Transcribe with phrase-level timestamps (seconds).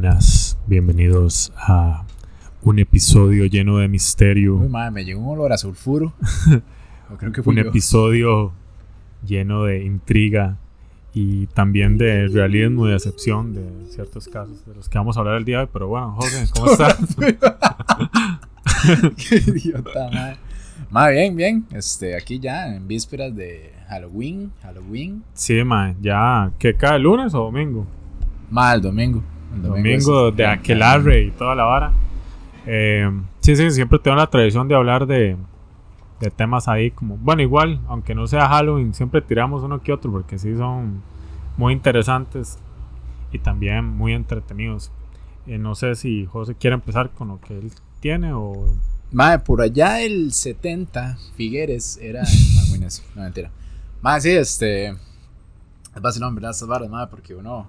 [0.00, 2.06] buenas, bienvenidos a
[2.62, 4.56] un episodio lleno de misterio.
[4.56, 6.14] Uy, madre, me llegó un olor a sulfuro.
[7.18, 7.68] Creo que un yo.
[7.68, 8.52] episodio
[9.26, 10.56] lleno de intriga
[11.12, 15.36] y también de realismo y decepción de ciertos casos de los que vamos a hablar
[15.36, 15.70] el día de hoy.
[15.70, 16.96] Pero bueno, José, ¿cómo estás?
[19.28, 20.38] Qué idiota, madre.
[20.88, 21.66] Madre, bien, bien.
[21.72, 24.50] Este, aquí ya en vísperas de Halloween.
[24.62, 25.22] Halloween.
[25.34, 27.86] sí, mae, ya, ¿qué cae lunes o domingo?
[28.50, 29.22] Más el domingo.
[29.54, 31.92] El Domingo es- de aquelarre y toda la vara.
[32.66, 35.36] Eh, sí, sí, siempre tengo la tradición de hablar de,
[36.20, 40.10] de temas ahí como, bueno, igual, aunque no sea Halloween, siempre tiramos uno que otro
[40.12, 41.02] porque sí son
[41.56, 42.58] muy interesantes
[43.32, 44.90] y también muy entretenidos.
[45.46, 48.72] Eh, no sé si José quiere empezar con lo que él tiene o...
[49.12, 53.04] Madre, por allá el 70, Figueres era en Magüines.
[53.16, 53.50] No, mentira.
[54.02, 54.88] Madre, sí, este.
[54.90, 56.52] Es vacilón, ¿verdad?
[56.52, 57.66] Estas varas, madre, porque uno,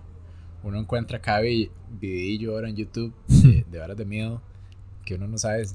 [0.64, 4.42] uno encuentra cada vi- videillo ahora en YouTube de, de varas de miedo
[5.06, 5.66] que uno no sabe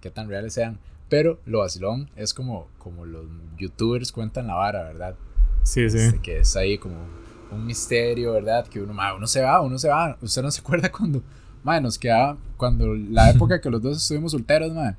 [0.00, 0.78] qué tan reales sean.
[1.08, 3.26] Pero lo vacilón es como, como los
[3.58, 5.14] youtubers cuentan la vara, ¿verdad?
[5.62, 5.98] Sí, sí.
[5.98, 6.96] Este, que es ahí como
[7.52, 8.66] un misterio, ¿verdad?
[8.66, 10.16] Que uno, madre, uno se va, uno se va.
[10.22, 11.22] Usted no se acuerda cuando,
[11.62, 14.96] madre, nos quedaba, cuando la época que los dos estuvimos solteros, madre,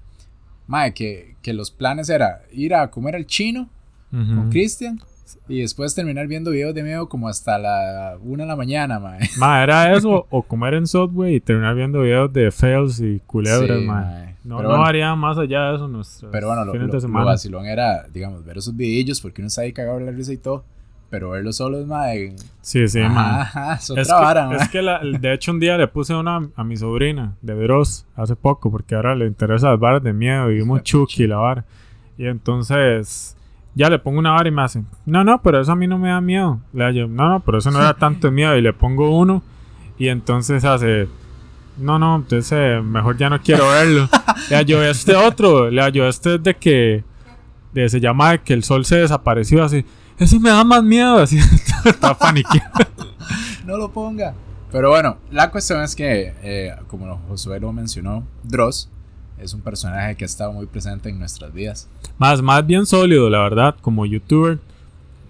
[0.68, 3.70] madre, que, que los planes era ir a comer al chino
[4.12, 5.00] con Cristian
[5.48, 9.28] y después terminar viendo videos de miedo como hasta la una de la mañana, madre.
[9.38, 13.80] Ma, era eso o comer en Subway y terminar viendo videos de fails y culebras,
[13.80, 14.02] Sí, ma.
[14.02, 14.36] mae.
[14.44, 14.86] No, no bueno.
[14.86, 17.26] haría más allá de eso nuestros Pero bueno, lo, fines lo- de lo semana.
[17.26, 20.64] vacilón era, digamos, ver esos videillos porque uno ahí cagado la risa y todo,
[21.10, 22.36] pero verlos solos, madre.
[22.62, 23.42] Sí, sí, ajá, ma.
[23.42, 24.70] ajá, es otra Es que, vara, es mae.
[24.70, 28.36] que la- de hecho un día le puse una a mi sobrina de Dross hace
[28.36, 31.66] poco porque ahora le interesan las varas de miedo y vimos Chucky y la vara.
[32.18, 33.36] Y entonces
[33.76, 36.00] ya le pongo una vara y me hace, no, no, pero eso a mí no
[36.00, 36.60] me da miedo.
[36.74, 39.44] Le digo, no, no, pero eso no era tanto miedo y le pongo uno
[39.98, 41.08] y entonces hace,
[41.78, 44.10] no, no, entonces mejor ya no quiero verlo.
[44.50, 47.04] Le digo, este otro, le digo, este es de que
[47.74, 49.84] de, se llama de que el sol se desapareció así.
[50.18, 51.38] Eso me da más miedo, así
[51.86, 52.72] está paniqueado.
[53.66, 54.36] No lo ponga.
[54.72, 58.92] Pero bueno, la cuestión es que, eh, como Josué lo mencionó, Dross
[59.40, 61.90] es un personaje que ha estado muy presente en nuestras vidas.
[62.18, 64.60] Más, más bien sólido, la verdad, como youtuber.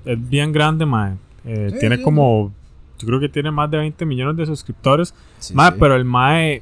[0.06, 1.14] Es bien grande, mae.
[1.46, 2.54] Eh, Sí, tiene sí, como,
[3.00, 5.14] yo creo que tiene más de 20 millones de suscriptores.
[5.40, 6.62] Sí, mae, pero el mae,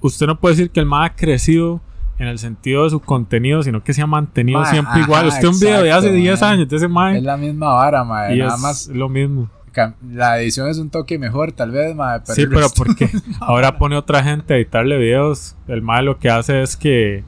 [0.00, 1.80] usted no puede decir que el mae ha crecido
[2.18, 5.26] en el sentido de su contenido, sino que se ha mantenido Mae, siempre ajá, igual.
[5.28, 6.50] Usted un video de hace exacto, 10 mae.
[6.50, 7.16] años ese mae.
[7.18, 8.34] Es la misma vara, mae.
[8.34, 9.48] y Nada es más lo mismo.
[10.10, 12.20] La edición es un toque mejor, tal vez, mae.
[12.20, 15.56] Pero sí, el pero resto- porque ahora pone otra gente a editarle videos.
[15.66, 17.24] El mae lo que hace es que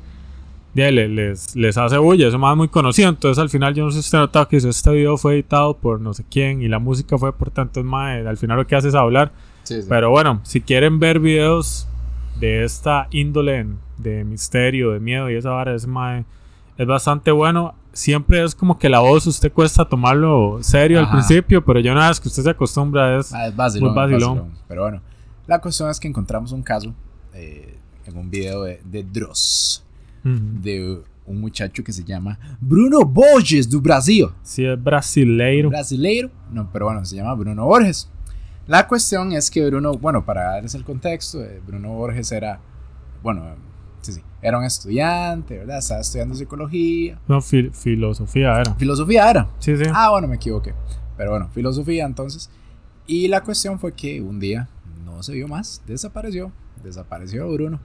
[0.75, 2.29] le- les, les hace bulla.
[2.29, 3.09] Eso más muy conocido.
[3.09, 5.77] Entonces al final yo no sé si usted ha notado que este video fue editado
[5.77, 8.27] por no sé quién y la música fue por tantos mae.
[8.27, 9.33] Al final lo que hace es hablar.
[9.65, 9.87] Sí, sí.
[9.89, 11.87] Pero bueno, si quieren ver videos
[12.39, 13.67] de esta índole
[13.99, 16.25] de misterio, de miedo y esa vara, ese mae
[16.79, 17.75] es bastante bueno.
[17.93, 22.09] Siempre es como que la voz usted cuesta tomarlo serio al principio, pero ya una
[22.09, 23.33] vez que usted se acostumbra es...
[23.33, 24.39] Ah, es vacilón, Muy es vacilón.
[24.39, 24.59] vacilón.
[24.69, 25.03] Pero bueno,
[25.47, 26.95] la cuestión es que encontramos un caso
[27.35, 29.85] eh, en un video de, de Dross,
[30.23, 34.27] de un muchacho que se llama Bruno Borges do Brasil.
[34.43, 35.69] Sí, es brasileiro.
[35.71, 36.31] brasileiro.
[36.51, 38.09] No, pero bueno, se llama Bruno Borges.
[38.67, 42.61] La cuestión es que Bruno, bueno, para darles el contexto, eh, Bruno Borges era,
[43.23, 43.57] bueno,
[44.01, 45.79] sí, sí, era un estudiante, ¿verdad?
[45.79, 47.19] Estaba estudiando psicología.
[47.29, 48.75] No, fil- filosofía era.
[48.75, 49.49] Filosofía era.
[49.59, 49.85] Sí, sí.
[49.93, 50.75] Ah, bueno, me equivoqué.
[51.17, 52.51] Pero bueno, filosofía entonces.
[53.07, 54.69] Y la cuestión fue que un día
[55.05, 56.53] no se vio más, desapareció,
[56.83, 57.81] desapareció Bruno.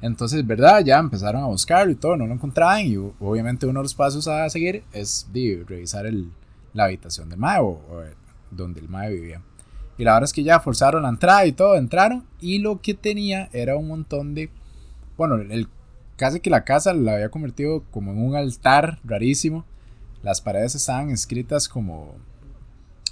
[0.00, 0.84] Entonces, ¿verdad?
[0.84, 2.86] Ya empezaron a buscarlo y todo, no lo encontraban.
[2.86, 6.30] Y obviamente uno de los pasos a seguir es de revisar el,
[6.72, 8.02] la habitación del Mae o, o
[8.50, 9.40] donde el Mae vivía.
[9.96, 12.24] Y la verdad es que ya forzaron la entrada y todo, entraron.
[12.40, 14.50] Y lo que tenía era un montón de.
[15.18, 15.68] Bueno, el,
[16.16, 19.66] casi que la casa la había convertido como en un altar rarísimo.
[20.22, 22.14] Las paredes estaban escritas como.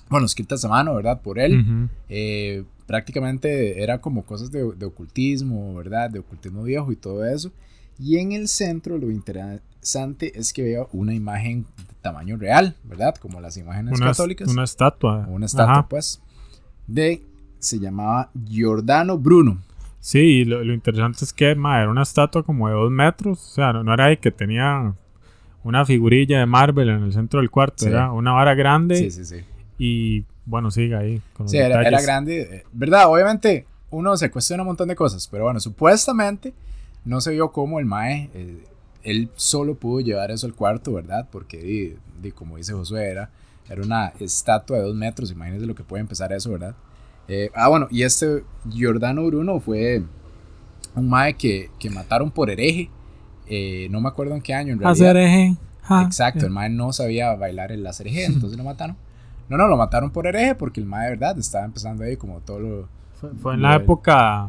[0.09, 1.21] Bueno, escritas a mano, ¿verdad?
[1.21, 1.89] Por él.
[2.09, 6.09] Eh, prácticamente era como cosas de, de ocultismo, ¿verdad?
[6.11, 7.51] De ocultismo viejo y todo eso.
[7.99, 13.17] Y en el centro lo interesante es que veo una imagen de tamaño real, ¿verdad?
[13.17, 14.49] Como las imágenes Una, católicas.
[14.49, 15.27] una estatua.
[15.29, 15.89] una estatua, Ajá.
[15.89, 16.21] pues.
[16.87, 17.23] De.
[17.59, 19.59] Se llamaba Giordano Bruno.
[20.07, 23.41] Sí, y lo, lo interesante es que ma, era una estatua como de dos metros.
[23.45, 24.95] O sea, no, no era ahí que tenía
[25.65, 27.79] una figurilla de Marvel en el centro del cuarto.
[27.83, 27.89] Sí.
[27.89, 28.95] Era una vara grande.
[28.95, 29.45] Sí, sí, sí.
[29.81, 31.21] Y bueno, sigue ahí.
[31.33, 32.43] Con los Sí, era, era grande.
[32.43, 33.11] eh, ¿Verdad?
[33.11, 36.55] Obviamente uno se cuestiona un montón de cosas, pero bueno, supuestamente
[37.05, 38.63] no se vio cómo el Mae, eh,
[39.03, 41.27] él solo pudo llevar eso al cuarto, ¿verdad?
[41.33, 43.31] Porque, di, como dice Josué, era,
[43.69, 46.77] era una estatua de dos metros, imagínense lo que puede empezar eso, ¿verdad?
[47.29, 50.03] Eh, ah, bueno, y este Giordano Bruno fue
[50.95, 52.91] un mae que, que mataron por hereje.
[53.49, 55.09] Eh, no me acuerdo en qué año en realidad.
[55.09, 55.57] Hacer eje.
[55.83, 56.03] ja.
[56.03, 58.97] Exacto, el mae no sabía bailar el láser hereje, entonces lo mataron.
[59.49, 62.41] No, no, lo mataron por hereje porque el mae de verdad estaba empezando ahí como
[62.41, 62.89] todo lo...
[63.21, 64.49] Fue, fue en la época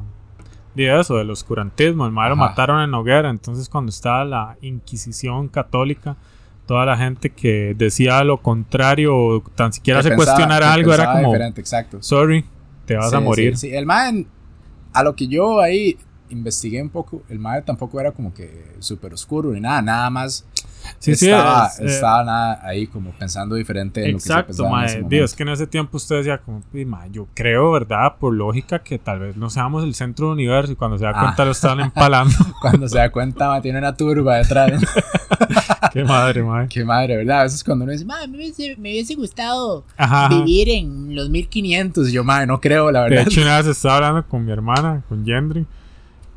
[0.73, 2.05] de eso, del oscurantismo.
[2.05, 2.49] El mae lo Ajá.
[2.49, 3.29] mataron en hoguera.
[3.29, 6.17] Entonces, cuando estaba la Inquisición católica,
[6.65, 10.93] toda la gente que decía lo contrario o tan siquiera que se pensaba- cuestionara algo
[10.93, 11.99] era como, diferente, exacto.
[12.01, 12.43] sorry,
[12.87, 13.55] te vas Sí, a morir.
[13.57, 13.75] Sí, sí.
[13.75, 14.25] El mae,
[14.93, 15.97] a lo que yo ahí
[16.29, 20.45] investigué un poco, el mae tampoco era como que súper oscuro ni nada, nada más
[20.99, 24.29] Sí, sí, estaba, es, eh, estaba nada ahí como pensando diferente en lo que se
[24.29, 25.23] Exacto, pensaba en ese mae.
[25.23, 28.15] es que en ese tiempo usted decía como, "Pi, mae, yo creo, ¿verdad?
[28.19, 31.11] Por lógica que tal vez no seamos el centro del universo y cuando se da
[31.15, 31.19] Ah.
[31.21, 32.33] cuenta lo están empalando.
[32.61, 34.71] Cuando se da cuenta, mae, tiene una turba detrás.
[35.93, 36.67] Qué madre, mae.
[36.67, 37.41] Qué madre, ¿verdad?
[37.41, 40.25] A veces cuando uno dice, Ma, me hubiese, me hubiese gustado Ajá.
[40.25, 40.35] ajá.
[40.35, 42.09] vivir en los 1500.
[42.09, 43.27] y yo, madre, no creo, la De verdad.
[43.27, 45.65] hecho, una vez estaba hablando con mi hermana, con Gendry.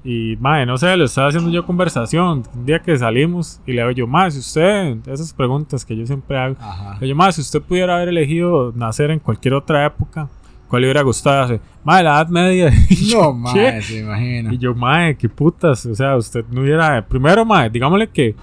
[0.02, 2.44] Y, madre, no sé, le estaba haciendo yo conversación.
[2.54, 6.06] Un día que salimos y le digo yo, madre, si usted, esas preguntas que yo
[6.06, 6.56] siempre hago.
[6.58, 6.96] Ajá.
[7.00, 10.28] Le digo, madre, si usted pudiera haber elegido nacer en cualquier otra época,
[10.68, 11.42] ¿cuál le hubiera gustado?
[11.42, 12.72] Hace, madre, la edad media.
[13.12, 14.54] No, madre, se imagina.
[14.54, 15.84] Y yo, mae, qué putas.
[15.84, 17.04] O sea, usted no hubiera.
[17.06, 18.34] Primero, mae, digámosle que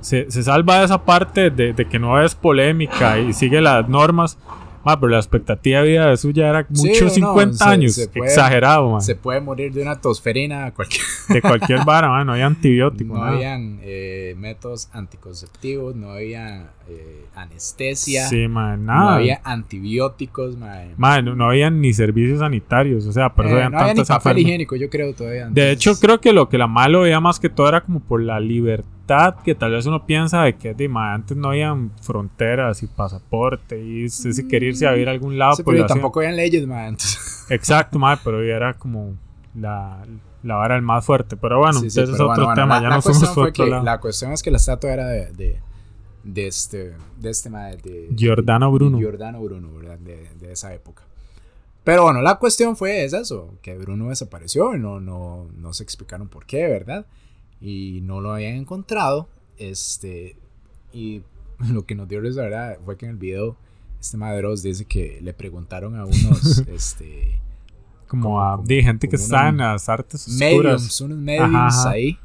[0.00, 3.88] se, se salva de esa parte de, de que no es polémica y sigue las
[3.88, 4.38] normas.
[4.86, 7.92] Mae, pero la expectativa de vida de suya era Sí, muchos no, 50 se- años.
[7.94, 9.00] se puede- Exagerado, mae.
[9.02, 11.02] Se puede morir de una tosferina, cualquier...
[11.28, 13.12] De cualquier vara, mae, no hay antibiótico.
[13.14, 13.32] No nada.
[13.36, 20.66] habían eh, métodos anticonceptivos, no había eh, anestesia, Sí, no había antibióticos, no,
[21.34, 23.06] no habían ni servicios sanitarios.
[23.06, 24.40] O sea, por eso Eh, no había ni papel enfermas.
[24.42, 25.48] higiénico, yo creo todavía.
[25.50, 28.22] De hecho, creo que lo que la malo veía más que todo era como por
[28.22, 32.82] la libertad que tal vez uno piensa de que de, ma, antes no habían fronteras
[32.82, 36.20] y pasaporte y si quería irse a vivir a algún lado Sí, pues pero tampoco
[36.20, 36.88] habían leyes, mae.
[36.88, 39.14] entonces- Exacto, ma, pero era como
[39.54, 39.98] la,
[40.42, 41.36] la vara del más fuerte.
[41.36, 43.70] Pero bueno, Sí, sí, ese es otro bueno, tema, la- ya cuestión por fue que-.
[43.84, 45.60] La cuestión es que la estatua era de, de,
[46.26, 48.98] de este, de este de Giordano Bruno.
[48.98, 49.98] Giordano Bruno, ¿verdad?
[49.98, 51.02] De, de esa época.
[51.84, 55.84] Pero bueno, la cuestión fue es eso, que Bruno desapareció y no, no, no se
[55.84, 57.06] explicaron por qué, ¿verdad?
[57.60, 59.28] Y no lo habían encontrado.
[59.56, 60.36] Este,
[60.92, 61.22] y
[61.72, 62.78] lo que nos dio risa, ¿verdad?
[62.84, 63.56] Fue que en el video
[64.00, 67.40] este Maderos dice que le preguntaron a unos este,
[68.08, 70.40] como como- a como- gente que como está una- en las artes oscuras.
[70.42, 71.90] mediums, unos mediums Ajá, ajá.
[71.90, 72.18] ahí.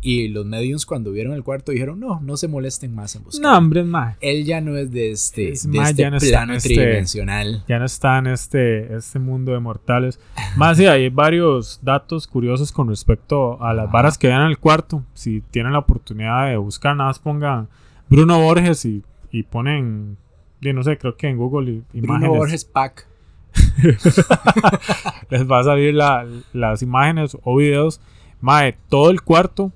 [0.00, 3.42] Y los mediums cuando vieron el cuarto dijeron, no, no se molesten más en buscar.
[3.50, 6.18] No, hombre, ma, Él ya no es de este, Es de más, este ya no
[6.18, 7.64] plano este- tridimensional.
[7.66, 10.20] ya no está en este, este mundo de mortales.
[10.56, 13.92] Más sí, hay varios datos curiosos con respecto a las Ajá.
[13.92, 15.02] varas que vean en el cuarto.
[15.14, 17.68] Si tienen la oportunidad de buscar, nada más pongan
[18.08, 19.02] Bruno Borges y,
[19.32, 20.16] y ponen,
[20.60, 22.38] yo no sé, creo que en Google i- Bruno imágenes.
[22.38, 23.08] Borges Pack.
[25.30, 28.00] Les va a salir la- las imágenes o videos.
[28.40, 29.72] Mae, todo el cuarto,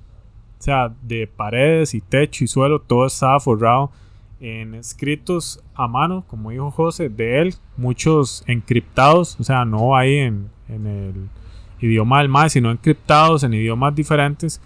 [0.62, 3.90] o sea, de paredes y techo y suelo, todo estaba forrado
[4.38, 10.18] en escritos a mano, como dijo José, de él, muchos encriptados, o sea, no ahí
[10.18, 11.28] en, en el
[11.80, 14.60] idioma del Mae, sino encriptados en idiomas diferentes.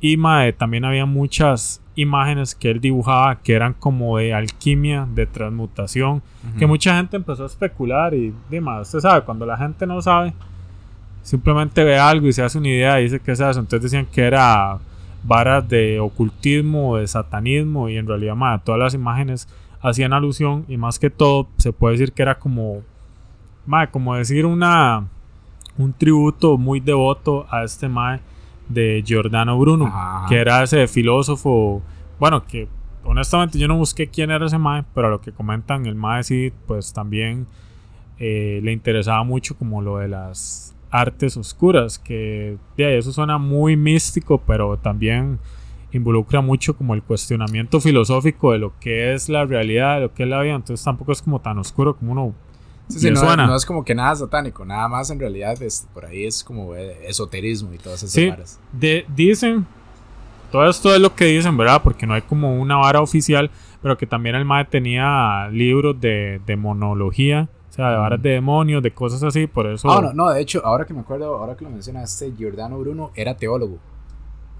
[0.00, 5.26] Y mae, también había muchas imágenes que él dibujaba que eran como de alquimia, de
[5.26, 6.22] transmutación,
[6.60, 10.32] que mucha gente empezó a especular y dime, usted sabe, cuando la gente no sabe,
[11.22, 13.58] simplemente ve algo y se hace una idea y dice que es eso.
[13.58, 14.78] Entonces decían que era
[15.22, 19.48] varas de ocultismo, de satanismo y en realidad ma, todas las imágenes
[19.80, 22.82] hacían alusión y más que todo se puede decir que era como,
[23.66, 25.06] ma, como decir una
[25.78, 28.20] un tributo muy devoto a este mae
[28.68, 30.26] de Giordano Bruno, Ajá.
[30.28, 31.82] que era ese filósofo,
[32.18, 32.68] bueno, que
[33.04, 36.22] honestamente yo no busqué quién era ese mae, pero a lo que comentan el mae
[36.22, 37.46] sí, pues también
[38.18, 43.38] eh, le interesaba mucho como lo de las artes oscuras, que de ahí, eso suena
[43.38, 45.38] muy místico, pero también
[45.92, 50.22] involucra mucho como el cuestionamiento filosófico de lo que es la realidad, de lo que
[50.24, 52.34] es la vida, entonces tampoco es como tan oscuro como uno
[52.88, 53.46] Sí, no, suena.
[53.46, 56.74] no es como que nada satánico, nada más en realidad es, por ahí es como
[56.74, 58.32] eh, esoterismo y todas esas Sí.
[58.72, 59.64] De, dicen,
[60.50, 61.82] todo esto es lo que dicen, ¿verdad?
[61.84, 66.40] Porque no hay como una vara oficial, pero que también el MAE tenía libros de
[66.46, 69.90] demonología, o sea, de varas de demonios, de cosas así, por eso...
[69.90, 72.78] Ah, no, no, de hecho, ahora que me acuerdo, ahora que lo menciona, este Giordano
[72.78, 73.78] Bruno era teólogo.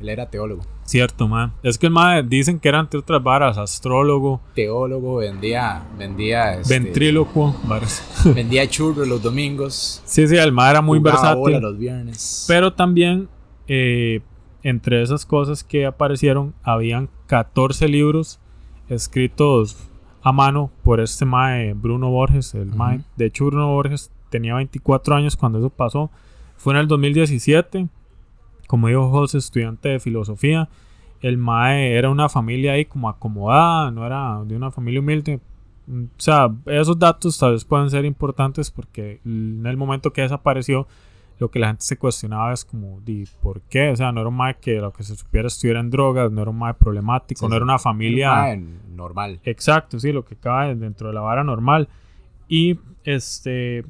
[0.00, 0.62] Él era teólogo.
[0.84, 1.50] Cierto, MAE.
[1.62, 6.78] Es que el MAE dicen que era, entre otras varas, astrólogo, Teólogo, vendía, vendía, este,
[6.78, 8.02] ventrílocuo, varas.
[8.34, 10.02] vendía churros los domingos.
[10.06, 11.60] Sí, sí, el MAE era muy bola versátil.
[11.60, 12.46] los viernes.
[12.48, 13.28] Pero también,
[13.68, 14.20] eh,
[14.62, 18.40] entre esas cosas que aparecieron, habían 14 libros
[18.88, 19.89] escritos
[20.22, 22.76] a mano por este Mae Bruno Borges, el Ujú.
[22.76, 23.00] Mae.
[23.16, 26.10] De hecho, Bruno Borges tenía 24 años cuando eso pasó.
[26.56, 27.88] Fue en el 2017.
[28.66, 30.68] Como dijo José, estudiante de filosofía.
[31.20, 35.40] El Mae era una familia ahí como acomodada, no era de una familia humilde.
[35.88, 40.86] O sea, esos datos tal vez pueden ser importantes porque en el momento que desapareció,
[41.40, 43.88] lo que la gente se cuestionaba es como, di, ¿por qué?
[43.90, 46.42] O sea, no era un Mae que lo que se supiera estuviera en drogas, no
[46.42, 48.42] era un Mae problemático, Sí, no era una familia...
[48.42, 49.40] Ah, en- normal.
[49.44, 51.88] Exacto, sí, lo que cabe dentro de la vara normal.
[52.46, 53.84] Y este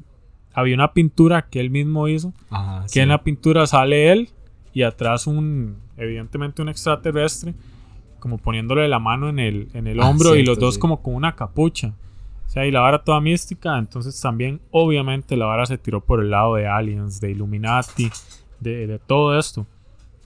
[0.53, 4.29] había una pintura que él mismo hizo, Ajá, que en la pintura sale él
[4.73, 7.53] y atrás un evidentemente un extraterrestre
[8.19, 10.79] como poniéndole la mano en el, en el Ah, hombro y cierto, los dos sí.
[10.79, 11.93] como con una capucha.
[12.51, 16.19] O sea, y la vara toda mística, entonces también obviamente la vara se tiró por
[16.19, 18.09] el lado de aliens, de Illuminati,
[18.59, 19.65] de, de todo esto.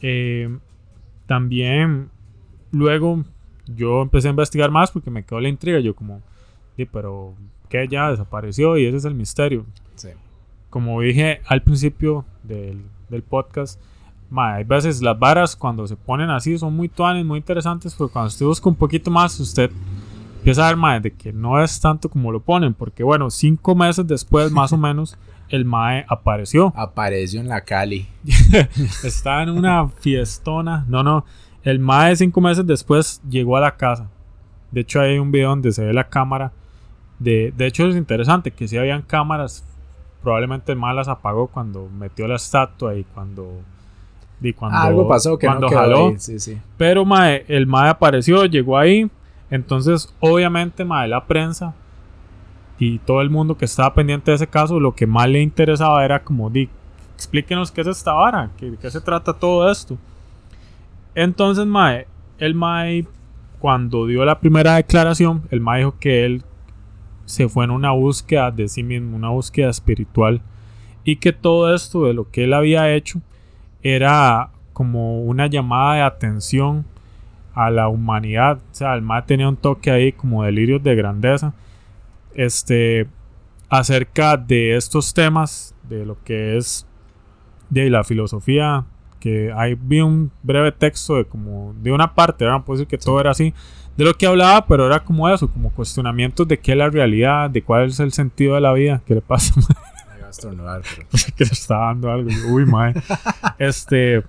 [0.02, 0.50] Eh,
[1.28, 2.10] también
[2.72, 3.24] luego
[3.68, 5.80] yo empecé a investigar más porque me quedó la intriga.
[5.80, 6.24] Yo como,
[6.76, 7.36] "Di, pero
[7.70, 9.68] que ya desapareció y ese es el misterio.
[9.94, 10.10] Sí.
[10.72, 13.80] Como dije al principio del, del podcast,
[14.32, 18.10] ma, hay veces las varas cuando se ponen así son muy tuanes, muy interesantes, pero
[18.10, 19.70] cuando usted busca un poquito más, usted
[20.46, 23.74] empieza a ver ma, de que no es tanto como lo ponen, porque bueno, cinco
[23.74, 25.18] meses después más o menos,
[25.50, 26.72] el Mae apareció.
[26.76, 28.08] Apareció en la Cali.
[29.04, 30.86] Estaba en una fiestona.
[30.88, 31.26] No, no.
[31.64, 34.08] El Mae cinco meses después llegó a la casa.
[34.72, 36.52] De hecho, hay un video donde se ve la cámara.
[37.18, 39.64] De, de hecho, es interesante que si habían cámaras.
[40.22, 43.62] Probablemente el Mae las apagó cuando metió la estatua y cuando.
[44.42, 46.08] Y cuando Ah, algo pasó que cuando no quedó jaló.
[46.10, 46.58] ahí, Sí, sí.
[46.78, 49.10] Pero mae, el Mae apareció, llegó ahí.
[49.50, 51.74] Entonces, obviamente, mae, la prensa
[52.78, 56.04] y todo el mundo que estaba pendiente de ese caso, lo que más le interesaba
[56.04, 56.70] era como, di,
[57.14, 59.98] explíquenos qué es esta vara, qué, de qué se trata todo esto.
[61.14, 63.08] Entonces, mae, el Mae,
[63.60, 66.44] cuando dio la primera declaración, el Mae dijo que él
[67.26, 70.42] se fue en una búsqueda de sí mismo, una búsqueda espiritual,
[71.04, 73.22] y que todo esto de lo que él había hecho
[73.82, 76.86] era como una llamada de atención
[77.56, 78.58] a la humanidad.
[78.58, 81.54] O sea, el Mae tenía un toque ahí como delirios de grandeza.
[82.34, 83.08] Este,
[83.70, 86.86] acerca de estos temas, de lo que es
[87.70, 88.86] de la filosofía,
[89.20, 92.60] que ahí vi un breve texto de como de una parte, ¿verdad?
[92.60, 93.54] No puedo decir que todo era así,
[93.98, 97.50] de lo que hablaba, pero era como eso, como cuestionamientos de qué es la realidad,
[97.50, 99.54] de cuál es el sentido de la vida, qué le pasa,
[101.36, 102.30] que le estaba dando algo.
[102.50, 102.94] Uy, mae.
[103.58, 104.24] Este.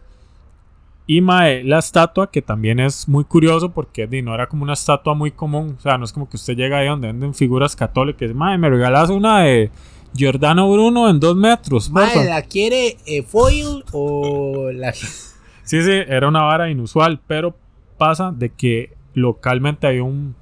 [1.09, 5.15] Y mae, la estatua, que también es muy curioso porque no era como una estatua
[5.15, 5.77] muy común.
[5.79, 8.35] O sea, no es como que usted llega ahí donde venden figuras católicas.
[8.35, 9.71] Mae, me regalas una de
[10.15, 11.89] Giordano Bruno en dos metros.
[11.89, 14.93] porfa?" Mae, ¿la quiere eh, foil o la
[15.63, 17.57] Sí, sí, era una vara inusual, pero
[17.99, 20.35] pasa de que localmente había un,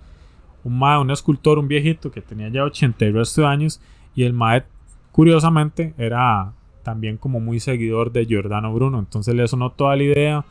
[0.64, 3.80] un mae, un escultor, un viejito que tenía ya 80 y resto de años
[4.14, 4.64] y el mae,
[5.12, 6.52] curiosamente, era
[6.84, 10.44] también como muy seguidor de Giordano Bruno, entonces le sonó toda la idea.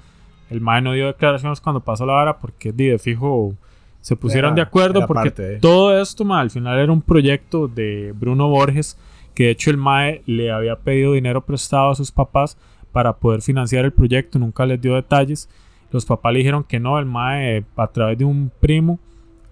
[0.49, 3.53] El mae no dio declaraciones cuando pasó la vara porque de fijo
[4.01, 7.69] se pusieron Era- de acuerdo porque parte todo esto mae, al final era un proyecto
[7.69, 8.97] de Bruno Borges
[9.33, 12.57] que de hecho el mae le había pedido dinero prestado a sus papás
[12.91, 15.49] para poder financiar el proyecto, nunca les dio detalles.
[15.91, 18.99] Los papás le dijeron que no, el mae a través de un primo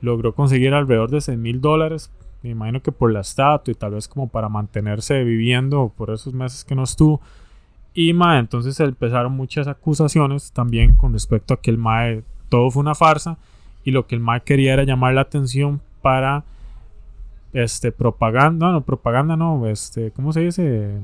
[0.01, 2.11] logró conseguir alrededor de 6 mil dólares.
[2.43, 6.33] Me imagino que por la estatua y tal vez como para mantenerse viviendo por esos
[6.33, 7.21] meses que no estuvo.
[7.93, 12.81] Y mae, entonces empezaron muchas acusaciones también con respecto a que el mae todo fue
[12.81, 13.37] una farsa
[13.83, 16.43] y lo que el mae quería era llamar la atención para
[17.53, 21.01] este propaganda, no, no propaganda no, este, ¿cómo se dice?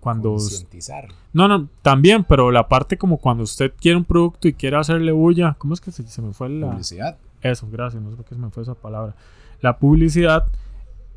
[0.00, 1.08] Cuando Concientizar.
[1.32, 5.12] no, no, también, pero la parte como cuando usted quiere un producto y quiere hacerle
[5.12, 7.18] bulla, ¿cómo es que se, se me fue la Publicidad.
[7.42, 9.14] eso, gracias, no sé por qué se me fue esa palabra.
[9.60, 10.44] La publicidad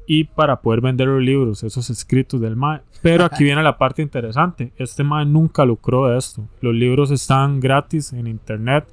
[0.05, 2.81] y para poder vender los libros, esos escritos del MAE.
[3.01, 4.73] Pero aquí viene la parte interesante.
[4.77, 6.43] Este MAE nunca lucró de esto.
[6.61, 8.85] Los libros están gratis en internet.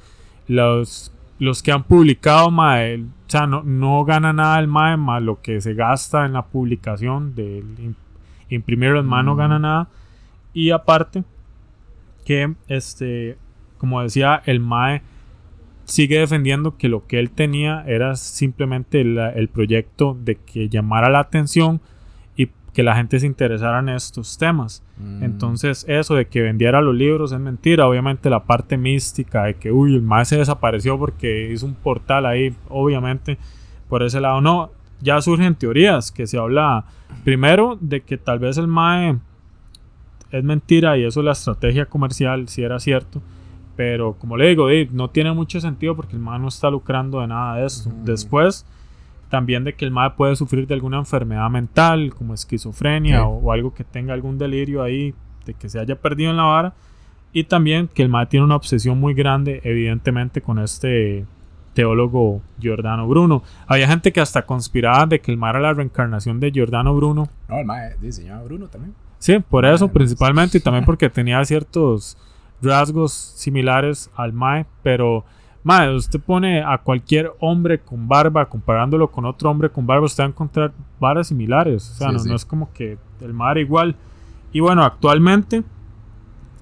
[0.47, 5.23] Los, los que han publicado MAE, o sea, no, no gana nada el MAE más
[5.23, 7.95] lo que se gasta en la publicación de im-
[8.49, 9.39] imprimirlo el MAE no Mm.
[9.39, 9.89] gana nada.
[10.53, 11.25] Y aparte
[12.25, 13.37] que este
[13.79, 15.03] como decía el MAE
[15.91, 21.11] sigue defendiendo que lo que él tenía era simplemente el, el proyecto de que llamara
[21.11, 21.81] la atención
[22.37, 24.85] y que la gente se interesara en estos temas.
[24.99, 25.25] Mm.
[25.25, 27.89] Entonces eso de que vendiera los libros es mentira.
[27.89, 32.25] Obviamente la parte mística de que, uy, el mae se desapareció porque hizo un portal
[32.25, 33.37] ahí, obviamente
[33.89, 34.71] por ese lado no.
[35.03, 36.85] Ya surgen teorías que se habla
[37.25, 39.17] primero de que tal vez el mae
[40.31, 43.21] es mentira y eso es la estrategia comercial, si era cierto.
[43.81, 47.21] Pero como le digo, di, no tiene mucho sentido porque el mae no está lucrando
[47.23, 47.89] de nada de esto.
[47.89, 47.99] Ujú.
[48.05, 48.67] Después
[49.31, 53.53] También de que el mae puede sufrir de alguna enfermedad mental, como esquizofrenia o, o
[53.53, 55.15] algo que tenga algún delirio ahí,
[55.47, 56.75] de que se haya perdido en la vara.
[57.33, 61.25] Y también que el mae tiene una obsesión muy grande, evidentemente, con este
[61.73, 63.43] teólogo Giordano Bruno.
[63.67, 67.29] Había gente que hasta conspiraba de que el mae era la reencarnación de Giordano Bruno.
[67.49, 68.95] No, el mae diseñaba Bruno también.
[69.19, 72.19] Sí, por eso Ah, principalmente y también porque tenía ciertos
[72.63, 75.25] rasgos similares al Mae, pero
[75.63, 80.23] Mae, usted pone a cualquier hombre con barba comparándolo con otro hombre con barba, usted
[80.25, 82.29] va a encontrar varas similares, o sea, Sí, no, sí.
[82.29, 83.97] no es como que el Mae era igual.
[84.53, 85.63] Y bueno, actualmente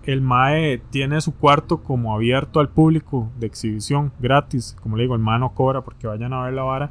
[0.04, 5.14] el Mae tiene su cuarto como abierto al público de exhibición gratis, como le digo,
[5.14, 6.90] el Mae no cobra porque vayan a ver la vara.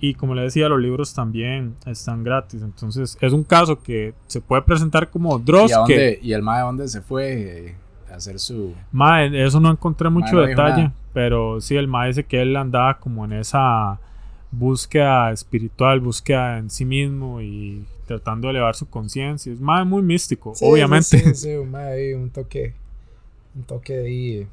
[0.00, 2.62] Y como le decía, los libros también están gratis.
[2.62, 5.70] Entonces, es un caso que se puede presentar como Dross.
[5.70, 7.76] ¿Y, a que, ¿Y el mae dónde se fue
[8.16, 8.74] hacer su.
[8.92, 10.90] Mae, eso no encontré mucho no detalle.
[11.12, 13.98] Pero sí, el Mae dice que él andaba como en esa
[14.50, 19.52] búsqueda espiritual, búsqueda en sí mismo y tratando de elevar su conciencia.
[19.52, 21.04] Es Mae muy místico, Sí, obviamente.
[21.18, 22.74] Sí, sí, un mae un toque.
[23.54, 24.46] Un toque ahí.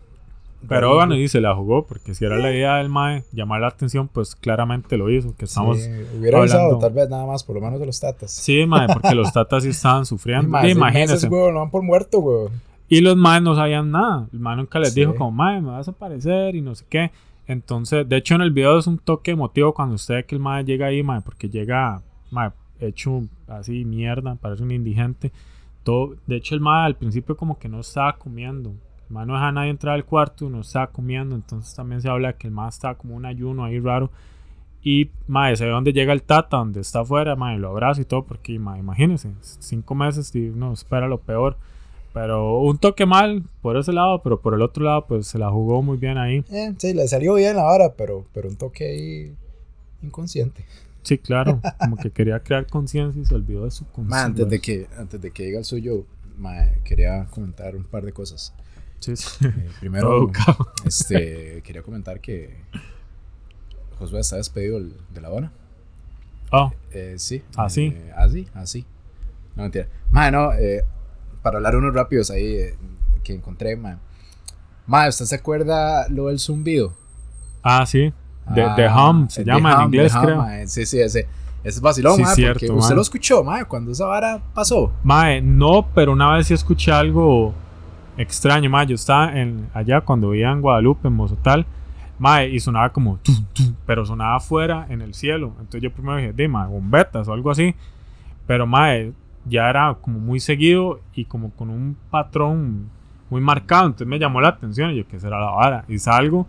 [0.70, 3.68] Pero bueno, y se la jugó, porque si era la idea del Mae llamar la
[3.70, 5.34] atención, pues claramente lo hizo.
[5.36, 5.80] Que estamos.
[5.82, 5.90] Sí,
[6.20, 8.30] hubiera avisado, hablando- tal vez nada más, por lo menos de los tatas.
[8.30, 10.48] Sí, mae, porque los tatas sí estaban sufriendo.
[10.50, 11.14] Mae, seis Imagínense.
[11.16, 12.50] meses, güey, no van por muerto, güey.
[12.92, 14.28] Y los maes no sabían nada.
[14.34, 15.00] El mae nunca les Sí.
[15.00, 17.12] dijo como, mae, me vas a aparecer y no sé qué.
[17.48, 20.42] Entonces, de hecho en el video es un toque emotivo cuando usted ve que el
[20.42, 25.32] mae llega ahí, mae, porque llega, mae, hecho así mierda, parece un indigente.
[25.84, 28.72] Todo, de hecho el mae al principio como que no estaba comiendo.
[28.72, 31.34] El mae no deja a nadie entrar al cuarto, no estaba comiendo.
[31.36, 34.12] Entonces también se habla de que el mae estaba como un ayuno ahí raro.
[34.84, 38.06] Y, mae, se ve donde llega el tata, donde está afuera, mae, lo abraza y
[38.06, 41.56] todo, porque, mae, imagínense, cinco meses y uno espera lo peor.
[42.14, 45.50] Pero un toque mal por ese lado, pero por el otro lado, pues se la
[45.50, 46.44] jugó muy bien ahí.
[46.52, 49.36] Eh, sí, le salió bien la hora, pero, pero un toque ahí
[50.04, 50.66] inconsciente.
[51.04, 54.26] Sí, claro, como que quería crear conciencia y se olvidó de su conciencia.
[54.26, 56.06] antes de que, antes de que diga el suyo,
[56.38, 58.54] mae, quería comentar un par de cosas.
[59.00, 59.46] Sí, sí.
[59.46, 60.68] Eh, primero, educado.
[60.86, 62.56] este, quería comentar que
[63.98, 65.52] Josué está despedido de la dona.
[66.52, 67.42] Oh, Eh, sí.
[67.56, 67.94] ¿Así?
[67.96, 68.86] Eh, así, así.
[69.56, 69.88] No, mentira.
[70.12, 70.84] Mae, no, eh,
[71.42, 72.76] para hablar unos rápidos ahí eh,
[73.24, 73.98] que encontré, mae.
[74.88, 76.94] Mae, ¿usted se acuerda lo del zumbido?
[77.64, 78.14] ah, sí.
[78.48, 80.38] De, Ah, Hum, se el llama The en Hum, inglés, The Hum, creo.
[80.38, 80.68] mae.
[80.68, 81.28] Sí, sí, ese.
[81.64, 82.96] Es vacilón, Sí, mae, cierto, porque usted mae.
[82.96, 84.92] lo escuchó, mae, cuando esa vara pasó.
[85.04, 87.54] Mae, no, pero una vez sí escuché algo
[88.18, 88.88] extraño, mae.
[88.88, 91.66] Yo estaba en, allá cuando vivía en Guadalupe, en Mozotal.
[92.18, 95.54] Mae, y sonaba como tum, tum, pero sonaba afuera en el cielo.
[95.60, 97.76] Entonces yo primero dije, de mae, bombetas o algo así.
[98.48, 99.14] Pero mae,
[99.46, 102.90] ya era como muy seguido y como con un patrón
[103.30, 103.88] muy marcado.
[103.88, 105.86] Entonces me llamó la atención y yo, ¿qué será la vara?
[105.88, 106.48] Y salgo,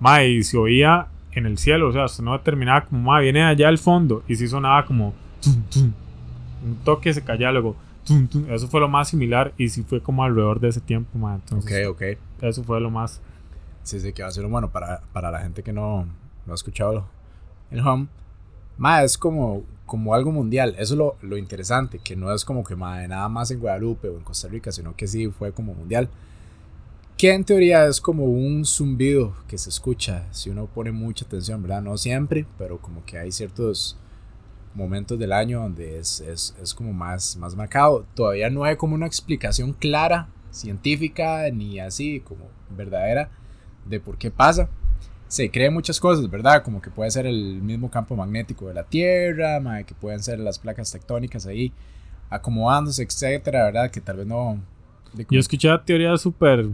[0.00, 1.88] mae, y se oía en el cielo.
[1.88, 4.22] O sea, no determinaba como, mae, viene allá al fondo.
[4.28, 5.92] Y sí sonaba como tum, tum.
[6.64, 7.76] un toque se callaba luego.
[8.04, 8.28] tum.
[8.48, 11.36] Eso fue lo más similar y sí fue como alrededor de ese tiempo, mae.
[11.36, 12.02] Entonces, ok.
[12.42, 13.20] eso fue lo más.
[13.82, 16.06] Sí, sí, que va a ser bueno para, para la gente que no,
[16.46, 17.06] no ha escuchado
[17.70, 18.08] el hum.
[18.76, 20.74] Mae, es como, como algo mundial.
[20.78, 24.08] Eso es lo, lo interesante, que no es como que mae, nada más en Guadalupe
[24.08, 26.08] o en Costa Rica, sino que sí fue como mundial.
[27.16, 31.62] Que en teoría es como un zumbido que se escucha si uno pone mucha atención,
[31.62, 31.82] ¿verdad?
[31.82, 33.96] No siempre, pero como que hay ciertos
[34.74, 38.04] momentos del año donde es, es, es como más, más marcado.
[38.14, 43.30] Todavía no hay como una explicación clara, científica, ni así como verdadera
[43.84, 44.68] de por qué pasa.
[45.34, 46.62] Se cree muchas cosas, ¿verdad?
[46.62, 50.38] Como que puede ser el mismo campo magnético de la Tierra, mae, que pueden ser
[50.38, 51.72] las placas tectónicas ahí
[52.30, 53.90] acomodándose, etcétera, ¿verdad?
[53.90, 54.62] Que tal vez no.
[55.28, 56.66] Yo escuché teorías súper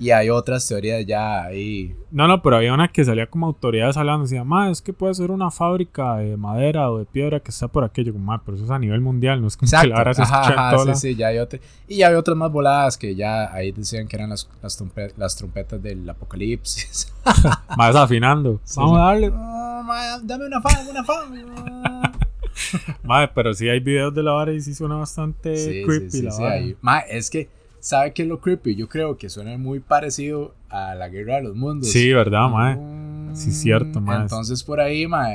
[0.00, 1.94] Y hay otras teorías ya ahí.
[2.10, 4.22] No, no, pero había una que salía como autoridades hablando.
[4.22, 7.68] Decía, ma, es que puede ser una fábrica de madera o de piedra que está
[7.68, 8.14] por aquello.
[8.14, 10.22] Como, ma, pero eso es a nivel mundial, no es como que la vara se
[10.22, 11.60] Ajá, ajá, todo sí, sí, ya hay otra.
[11.86, 15.12] Y ya hay otras más voladas que ya ahí decían que eran las, las, trompe-
[15.18, 17.12] las trompetas del apocalipsis.
[17.76, 18.58] Ma, desafinando.
[18.64, 19.00] Sí, Vamos sí.
[19.02, 19.28] a darle.
[19.28, 22.12] Oh, ma, dame una fan, una fan.
[23.02, 26.30] Ma, pero sí hay videos de la vara y sí suena bastante Sí, creepy la
[26.30, 26.54] sí, vara.
[26.54, 26.76] ahí.
[26.80, 27.48] Ma, es que,
[27.80, 28.76] ¿sabe qué es lo creepy?
[28.76, 31.88] Yo creo que suena muy parecido a la guerra de los mundos.
[31.90, 32.76] Sí, ¿verdad, ma?
[32.76, 34.22] Mm, Sí, cierto, ma.
[34.22, 35.28] Entonces, por ahí, ma,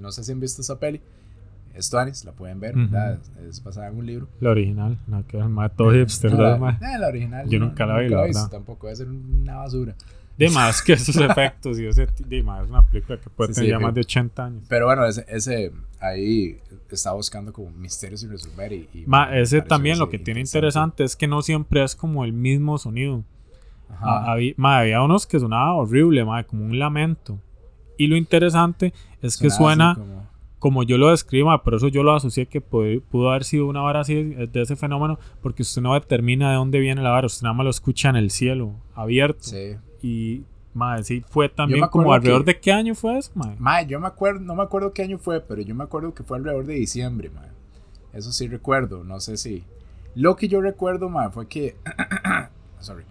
[0.00, 1.00] no sé si han visto esa peli.
[1.74, 2.84] Es Tuanis, la pueden ver, Ujú.
[2.90, 3.18] ¿verdad?
[3.48, 4.28] Es basada en un libro.
[4.40, 6.78] La original, la que es ma, todo hipster, No, ¿verdad, la, ma?
[6.80, 7.48] eh, la original.
[7.48, 8.50] Yo no, nunca la vi, la he visto verdad.
[8.50, 9.94] Tampoco, debe ser una basura.
[10.36, 12.06] De más que esos efectos y ese.
[12.26, 14.64] De más, es una película que puede Sí, tener sí, ya más de 80 años.
[14.68, 16.58] Pero bueno, ese, ese ahí
[16.90, 18.72] está buscando como misterios sin resolver.
[18.72, 22.24] Y, y Ma, ese también lo que tiene interesante es que no siempre es como
[22.24, 23.24] el mismo sonido.
[23.90, 24.32] Ajá.
[24.32, 27.38] Había, ma, había unos que sonaba horrible, ma, como un lamento.
[27.96, 28.92] Y lo interesante
[29.22, 30.24] es que suena como-
[30.58, 33.66] como yo lo describo, ma, por eso yo lo asocié que pudo, pudo haber sido
[33.66, 37.10] una vara así de de ese fenómeno, porque usted no determina de dónde viene la
[37.10, 39.40] vara, usted nada más lo escucha en el cielo, abierto.
[39.42, 39.76] Sí.
[40.06, 43.56] Y, madre, sí, fue también como alrededor que- de qué año fue eso, madre.
[43.58, 46.22] Mae, yo me acuerdo, no me acuerdo qué año fue, pero yo me acuerdo que
[46.22, 47.48] fue alrededor de diciembre, mae.
[48.12, 49.64] Eso sí recuerdo, no sé si.
[50.14, 51.76] Lo que yo recuerdo, mae, fue que.
[52.80, 53.04] Sorry.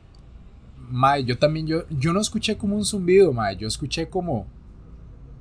[0.90, 3.58] Mae, yo también, yo, yo no escuché como un zumbido, mae.
[3.58, 4.46] Yo escuché como.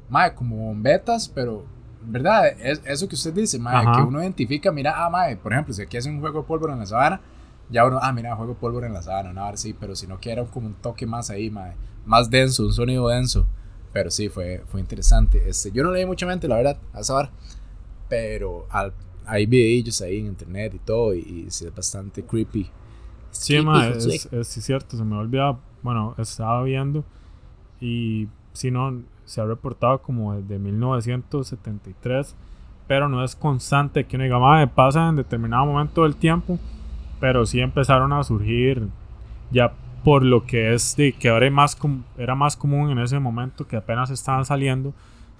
[0.08, 1.64] Mae, como bombetas, pero.
[2.04, 2.46] ¿Verdad?
[2.60, 3.92] Es, eso que usted dice, mae, Ajá.
[3.96, 6.72] que uno identifica, mira, ah, mae, por ejemplo, si aquí hacen un juego de pólvora
[6.72, 7.20] en la sabana,
[7.72, 10.20] ya uno, ah, mira, juego pólvora en la sabana, no, ahora sí, pero si no
[10.20, 11.72] que era como un toque más ahí, mae,
[12.06, 13.46] más denso, un sonido denso.
[13.92, 15.48] Pero sí, fue, fue interesante.
[15.48, 17.30] Este, yo no leí mucha mente, la verdad, a vara.
[18.08, 18.92] Pero al-
[19.26, 22.68] hay videillos ahí en internet y todo, y, y sí es bastante creepy.
[23.30, 24.14] Sí, Creepy, madre, Josué.
[24.14, 25.58] es, es sí cierto, se me olvidaba.
[25.82, 27.04] Bueno, estaba viendo
[27.80, 32.34] y si no, se ha reportado como desde 1973,
[32.86, 36.58] pero no es constante que uno diga, madre, pasa en determinado momento del tiempo,
[37.22, 38.88] pero sí empezaron a surgir
[39.52, 41.78] ya por lo que es de que ahora más
[42.18, 44.92] era más común en ese momento que apenas estaban saliendo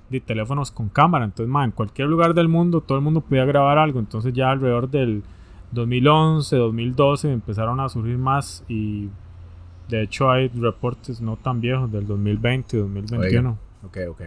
[0.08, 1.24] de teléfonos con cámara.
[1.24, 3.98] Entonces, madre, en cualquier lugar del mundo todo el mundo podía grabar algo.
[3.98, 5.24] Entonces ya alrededor del
[5.72, 9.08] 2011, 2012 empezaron a surgir más y
[9.88, 13.58] de hecho hay reportes no tan viejos del 2020 y 2021.
[13.84, 14.22] Ok, ok.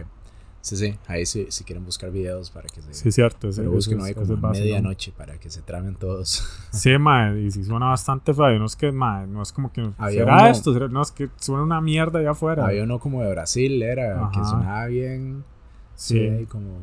[0.66, 2.92] Sí, sí, ahí sí, si quieren buscar videos para que se...
[2.92, 3.50] Sí, cierto.
[3.54, 6.42] pero busquen ahí como a medianoche para que se tramen todos.
[6.72, 8.58] Sí, mae, y sí suena bastante feo.
[8.58, 9.88] No es que, mae, no es como que.
[9.96, 10.72] Había ¿Será uno- esto?
[10.72, 12.66] ¿Será- No, es que suena una mierda allá afuera.
[12.66, 15.44] Había uno como de Brasil, era que sonaba bien.
[15.94, 16.44] Sí.
[16.50, 16.78] Como...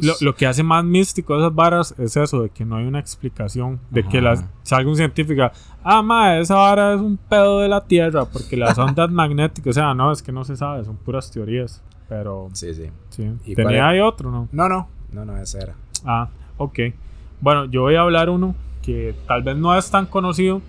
[0.00, 3.00] Lo, lo que hace más místico esas varas es eso, de que no hay una
[3.00, 3.80] explicación.
[3.90, 5.50] De que las, salga un científico,
[5.82, 9.72] ah, mae, esa vara es un pedo de la Tierra, porque las ondas magnéticas, o
[9.72, 11.82] sea, no, es que no se sabe, son puras teorías.
[12.08, 12.90] Pero, Sí, sí.
[13.10, 13.32] sí.
[13.46, 14.48] ¿Y Tenía ahí otro, ¿no?
[14.52, 15.74] No, no, no, no, ese era.
[16.04, 16.78] Ah, ok.
[17.40, 20.60] Bueno, yo voy a hablar uno que tal vez no es tan conocido,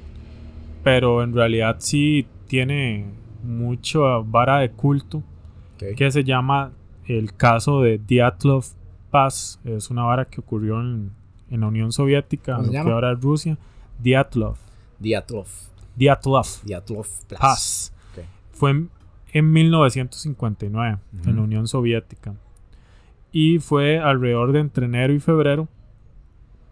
[0.83, 3.05] pero en realidad sí tiene
[3.43, 5.17] mucha vara de culto,
[5.75, 5.95] Ok.
[5.97, 6.71] que se llama
[7.07, 8.63] el caso de Dyatlov
[9.11, 9.59] Pass.
[9.65, 11.11] Es una vara que ocurrió en,
[11.49, 13.57] en la Unión Soviética, ¿Cómo lo que ahora es Rusia.
[13.99, 14.55] Dyatlov.
[14.99, 15.47] Dyatlov
[15.95, 17.39] Diatlov Plus.
[17.39, 17.93] Pass.
[18.17, 18.23] Ok.
[18.53, 18.89] Fue en,
[19.37, 21.41] en 1959 en la.
[21.41, 22.33] Unión Soviética.
[23.31, 25.67] Y fue alrededor de entre enero y febrero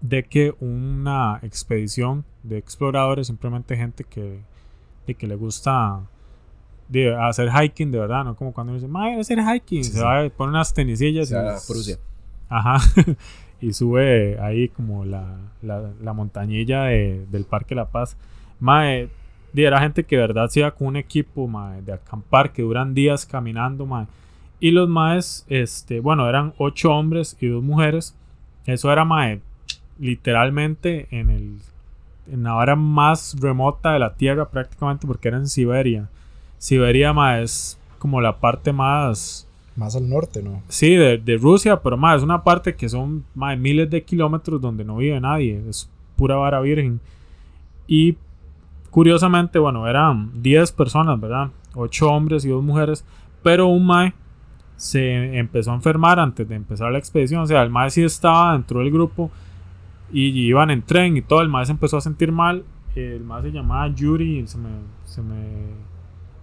[0.01, 4.39] de que una expedición de exploradores, simplemente gente que,
[5.07, 6.01] de que le gusta
[6.89, 9.83] de hacer hiking de verdad, no como cuando uno dice, "Mae, voy a hacer hiking,
[9.83, 10.03] Sí, se sí.
[10.03, 11.33] va, pone unas tenisillas y
[11.67, 11.97] Prusia.
[12.49, 12.77] Ajá.
[13.61, 18.15] y sube ahí como la, la, la montañilla de- del Parque La Paz.
[18.59, 19.09] Mae,
[19.61, 22.93] era gente que de verdad se iba con un equipo mae, de acampar que duran
[22.93, 24.07] días caminando, mae.
[24.59, 28.15] Y los maes, este, bueno, eran ocho hombres y dos mujeres.
[28.65, 29.41] Eso era mae,
[29.99, 31.57] literalmente en el
[32.31, 36.09] en la hora más remota de la Tierra prácticamente porque era en Siberia.
[36.57, 40.63] Siberia mae, es como la parte más Más al norte, ¿no?
[40.69, 44.61] Sí, de, de Rusia, pero más es una parte que son más miles de kilómetros
[44.61, 46.99] donde no vive nadie, es pura vara virgen.
[47.87, 48.15] Y
[48.93, 51.49] curiosamente, bueno, eran 10 personas, ¿verdad?
[51.73, 53.03] 8 hombres y 2 mujeres,
[53.41, 54.13] pero un mae
[54.77, 58.53] se empezó a enfermar antes de empezar la expedición, o sea, el mae sí estaba
[58.53, 59.31] dentro del grupo
[60.11, 62.63] y iban en tren y todo, el mae se empezó a sentir mal,
[62.95, 64.69] el mae se llamaba Yuri, se me...
[65.05, 65.93] Se me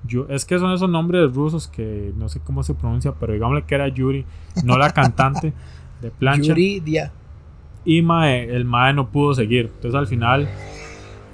[0.07, 3.65] yo, es que son esos nombres rusos que no sé cómo se pronuncia, pero digámosle
[3.65, 4.25] que era Yuri,
[4.65, 5.53] no la cantante
[6.01, 6.49] de plancha.
[6.49, 7.13] Yuridia.
[7.85, 9.67] Y mae, el mae no pudo seguir.
[9.67, 10.49] Entonces al final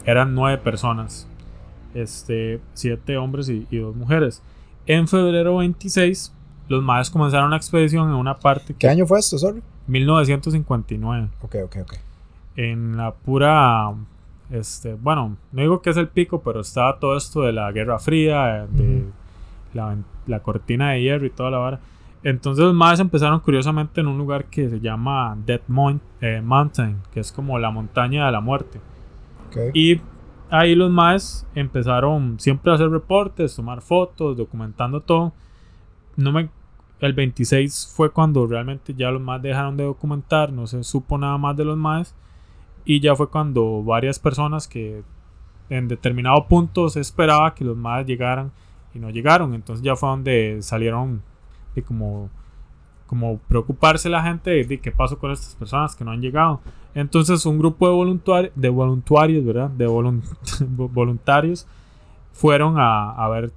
[0.06, 1.28] eran nueve personas.
[1.94, 4.42] Este, siete hombres y, y dos mujeres.
[4.86, 6.32] En febrero 26,
[6.68, 9.62] los maes comenzaron una expedición en una parte ¿Qué año fue esto, sorry?
[9.86, 11.28] 1959.
[11.42, 11.94] Ok, ok, ok.
[12.56, 13.92] En la pura
[14.50, 17.98] este, bueno, no digo que es el pico, pero estaba todo esto de la Guerra
[17.98, 19.04] Fría, de
[19.74, 21.80] la, la cortina de hierro y toda la vara.
[22.22, 26.96] Entonces los maes empezaron curiosamente en un lugar que se llama Dead Mon- eh, Mountain,
[27.12, 28.80] que es como la montaña de la muerte.
[29.74, 30.00] Y
[30.50, 35.32] ahí los maes empezaron siempre a hacer reportes, tomar fotos, documentando todo.
[36.16, 36.48] No me,
[37.00, 41.38] el 26 fue cuando realmente ya los maes dejaron de documentar, no se supo nada
[41.38, 42.14] más de los maes.
[42.84, 45.02] Y ya fue cuando varias personas que
[45.68, 48.52] en determinado punto se esperaba que los maes llegaran
[48.94, 49.54] y no llegaron.
[49.54, 51.22] Entonces ya fue donde salieron
[51.74, 52.30] de como,
[53.06, 56.60] como preocuparse la gente de, de qué pasó con estas personas que no han llegado.
[56.96, 59.68] Entonces un grupo de, voluntari- de voluntarios, ¿verdad?
[59.70, 60.22] De volun-
[60.92, 61.66] voluntarios
[62.32, 63.52] fueron a, a ver,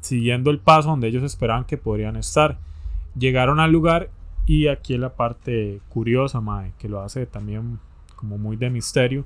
[0.00, 2.58] siguiendo el paso donde ellos esperaban que podrían estar.
[3.16, 4.08] llegaron al lugar
[4.46, 7.78] y aquí es la parte curiosa, mae, que lo hace también
[8.16, 9.24] como muy de misterio.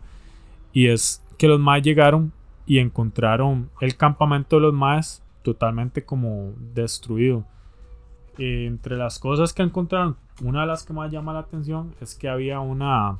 [0.72, 2.32] Y es que los maes llegaron
[2.66, 7.44] y encontraron el campamento de los maes totalmente como destruido.
[8.38, 12.14] Eh, entre las cosas que encontraron, una de las que más llama la atención es
[12.14, 13.18] que había una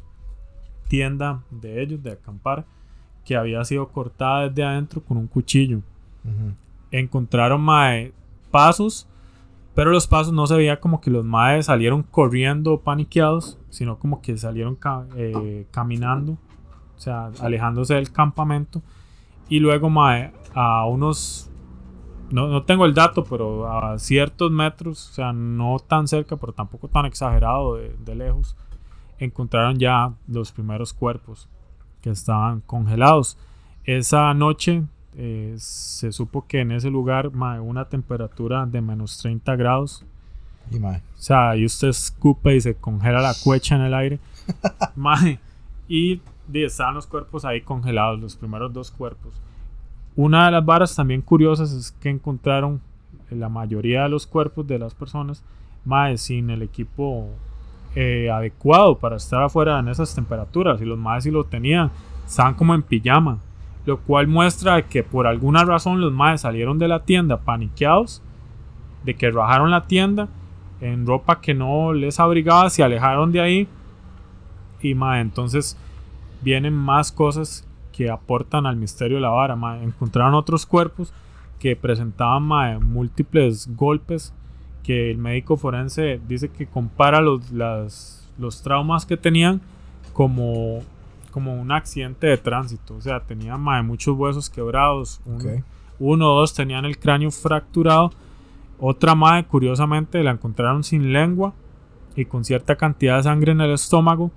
[0.89, 2.65] tienda de ellos, de acampar,
[3.25, 5.79] que había sido cortada desde adentro con un cuchillo.
[6.25, 6.55] Ujú.
[6.91, 8.13] Encontraron mae,
[8.51, 9.07] pasos,
[9.75, 14.23] pero los pasos no se veía como que los maes salieron corriendo paniqueados, sino como
[14.23, 16.33] que salieron ca- eh, caminando,
[16.97, 18.81] o sea, alejándose del campamento.
[19.49, 21.48] Y luego, mae, a unos,
[22.31, 26.53] no, no tengo el dato, pero a ciertos metros, o sea, no tan cerca, pero
[26.53, 28.57] tampoco tan exagerado de, de lejos,
[29.19, 31.49] encontraron ya los primeros cuerpos
[32.01, 33.37] que estaban congelados.
[33.85, 34.85] Esa noche
[35.21, 40.05] eh, se supo que en ese lugar mae, una temperatura de menos 30 grados.
[40.71, 40.77] Y.
[40.79, 44.21] O sea, ahí usted escupe y se congela la cuecha en el aire.
[44.97, 45.41] Mae,
[45.89, 49.41] y di, estaban los cuerpos ahí congelados, los primeros dos cuerpos.
[50.19, 52.81] Una de las varas también curiosas es que encontraron
[53.31, 55.45] la mayoría de los cuerpos de las personas
[55.85, 57.29] mae, sin el equipo
[57.95, 60.83] eh, adecuado para estar afuera en esas temperaturas.
[60.83, 61.93] Y los maes si lo tenían,
[62.27, 63.39] estaban como en pijama.
[63.87, 68.21] Lo cual muestra que por alguna razón los maes salieron de la tienda paniqueados,
[69.05, 70.27] de que rajaron la tienda
[70.81, 73.69] en ropa que no les abrigaba, se alejaron de ahí.
[74.83, 75.79] Y mae, entonces
[76.43, 77.68] vienen más cosas
[77.99, 79.59] que aportan al misterio de la vara.
[79.83, 81.13] Encontraron otros cuerpos
[81.59, 84.33] que presentaban múltiples golpes
[84.85, 89.61] que el médico forense dice que compara los, las- los traumas que tenían
[90.13, 90.79] como,
[91.33, 92.95] como un accidente de tránsito.
[92.95, 95.21] O sea, tenían muchos huesos quebrados.
[95.27, 95.41] un-
[95.99, 98.13] uno o dos tenían el cráneo fracturado.
[98.79, 101.53] Otra madre, curiosamente, la encontraron sin lengua
[102.15, 104.31] y con cierta cantidad de sangre en el estómago.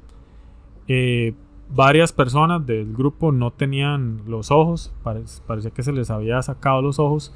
[0.88, 1.36] Eh,
[1.74, 6.82] varias personas del grupo no tenían los ojos, pare- parecía que se les había sacado
[6.82, 7.34] los ojos.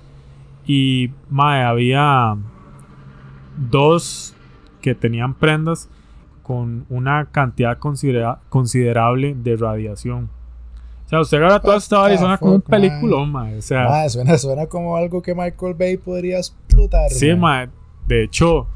[0.68, 2.36] Y mae, había
[3.70, 4.36] dos
[4.82, 5.90] que tenían prendas
[6.44, 10.30] con una cantidad considera- considerable de radiación.
[11.06, 13.58] O sea, usted agarra toda esta y suena como un peliculón, mae.
[13.58, 17.10] O sea, Mae, suena, suena como algo que Michael Bay podría explotar.
[17.10, 17.68] Sí, mae.
[17.68, 17.70] mae.
[18.08, 18.68] De hecho,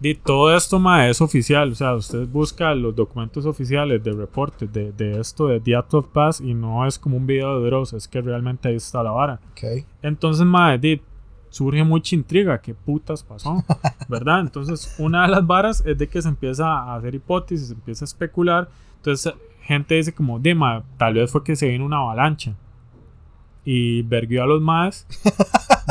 [0.00, 1.72] di, todo esto, mae, es oficial.
[1.72, 6.40] O sea, usted busca los documentos oficiales de reportes de, de esto de of Pass
[6.40, 9.40] y no es como un video de Dross, es que realmente ahí está la vara.
[9.52, 9.84] Ok.
[10.02, 10.46] Entonces,
[10.80, 11.00] di,
[11.50, 12.60] surge mucha intriga.
[12.60, 13.64] ¿Qué putas pasó?
[14.08, 14.40] ¿Verdad?
[14.40, 18.04] Entonces, una de las varas es de que se empieza a hacer hipótesis, se empieza
[18.04, 18.68] a especular.
[18.96, 22.54] Entonces, gente dice como, de mae, tal vez fue que se vino una avalancha.
[23.70, 25.06] Y verguió a los maes.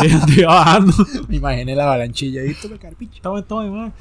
[0.01, 0.93] de, de bajando.
[1.29, 3.21] Me imaginé la avalanchilla ahí, tome carpicho.
[3.21, 3.91] Tome, tome.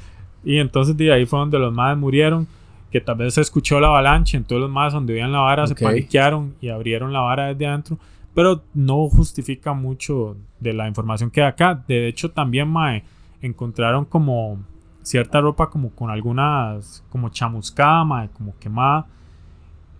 [0.43, 2.47] Y entonces de ahí fue donde los madres murieron.
[2.91, 4.35] Que tal vez se escuchó la avalancha.
[4.35, 5.69] Entonces los madres donde veían la vara Ok.
[5.69, 7.99] se paniquearon y abrieron la vara desde adentro.
[8.33, 11.83] Pero no justifica mucho de la información que hay acá.
[11.87, 13.03] De hecho, también mae,
[13.43, 14.57] encontraron como
[15.03, 19.05] cierta ropa como con algunas, como chamuscada, mae, como quemada.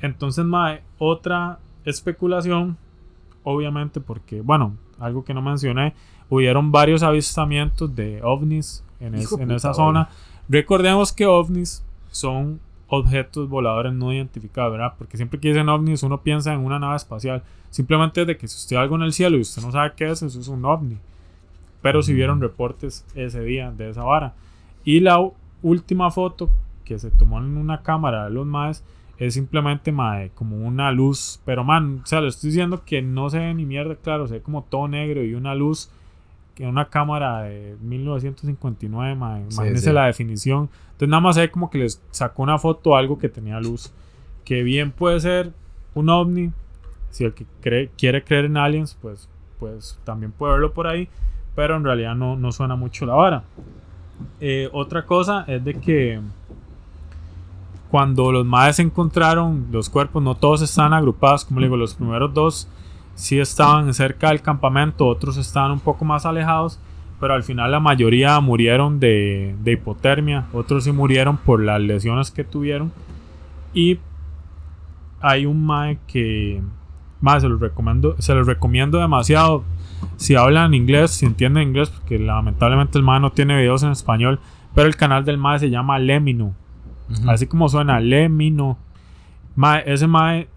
[0.02, 2.76] Entonces, mae, otra especulación,
[3.50, 5.94] obviamente, porque, bueno, algo que no mencioné,
[6.30, 10.10] hubieron varios avistamientos de ovnis en, es- esa zona.
[10.50, 14.94] Recordemos que ovnis son objetos voladores no identificados, ¿verdad?
[14.98, 17.44] Porque siempre que dicen ovnis uno piensa en una nave espacial.
[17.70, 20.10] Simplemente de que si usted ve algo en el cielo y usted no sabe qué
[20.10, 20.98] es, eso es un ovni.
[21.82, 24.34] Pero si vieron reportes ese día de esa vara.
[24.84, 25.20] Y la
[25.62, 26.50] última foto
[26.86, 28.84] que se tomó en una cámara de los maes
[29.18, 31.40] es simplemente mae, como una luz.
[31.46, 34.36] Pero man, o sea, le estoy diciendo que no se ve ni mierda, claro, se
[34.36, 35.90] ve como todo negro y una luz
[36.58, 39.44] en una cámara de 1959, mae.
[39.50, 39.94] Sí, Imagínense sí.
[39.94, 40.70] la definición.
[40.88, 43.92] Entonces nada más se ve como que les sacó una foto algo que tenía luz.
[44.44, 45.52] Que bien puede ser
[45.94, 46.52] un ovni.
[47.10, 51.10] Si el que cree- quiere creer en aliens, pues, pues también puede verlo por ahí.
[51.56, 53.44] Pero en realidad no, no suena mucho la vara.
[54.40, 56.20] Eh, otra cosa es de que
[57.90, 62.34] cuando los maes encontraron los cuerpos, no todos están agrupados, como le digo, los primeros
[62.34, 62.68] dos
[63.16, 66.80] sí estaban cerca del campamento, otros estaban un poco más alejados,
[67.20, 72.30] pero al final la mayoría murieron de, de hipotermia, otros sí murieron por las lesiones
[72.30, 72.92] que tuvieron.
[73.74, 74.00] Y
[75.20, 76.62] hay un mae que
[77.22, 79.64] más se los recomiendo, se los recomiendo demasiado.
[80.18, 84.40] Si hablan inglés, si entienden inglés, porque lamentablemente el mae no tiene videos en español,
[84.76, 86.54] pero el canal del mae se llama Lemino.
[87.28, 88.78] Así como suena, Lemino.
[89.56, 90.48] Mae, ese mae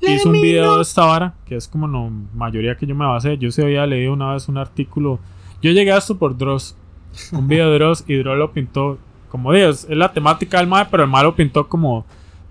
[0.00, 3.38] hizo un video de esta vara, que es como la mayoría que yo me basé.
[3.38, 5.20] Yo se había leído una vez un artículo.
[5.62, 6.76] Yo llegué a esto por Dross.
[7.32, 9.86] Un video de Dross y Dross lo pintó como Dios.
[9.88, 12.04] Es la temática del mae, pero el mae lo pintó como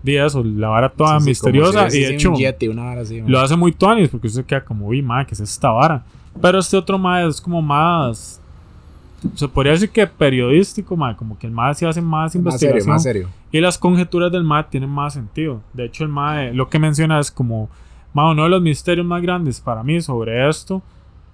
[0.03, 1.89] di eso, la vara toda Sí, sí, misteriosa.
[1.89, 4.45] si y de hecho, un Yeti, una vara así, lo hace muy tuanis porque usted
[4.45, 6.03] queda como, uy, mae, ¿qué es esta vara?
[6.41, 8.41] Pero este otro mae es como más.
[9.33, 12.39] Se podría decir que periodístico, mae, como que el mae se hace más más serio,
[12.49, 12.93] investigación.
[12.93, 13.29] más serio.
[13.51, 15.61] Y las conjeturas del MAE tienen más sentido.
[15.73, 17.69] De hecho, el MAE lo que menciona es como,
[18.13, 20.83] "Ma, uno de los misterios más grandes para mí sobre esto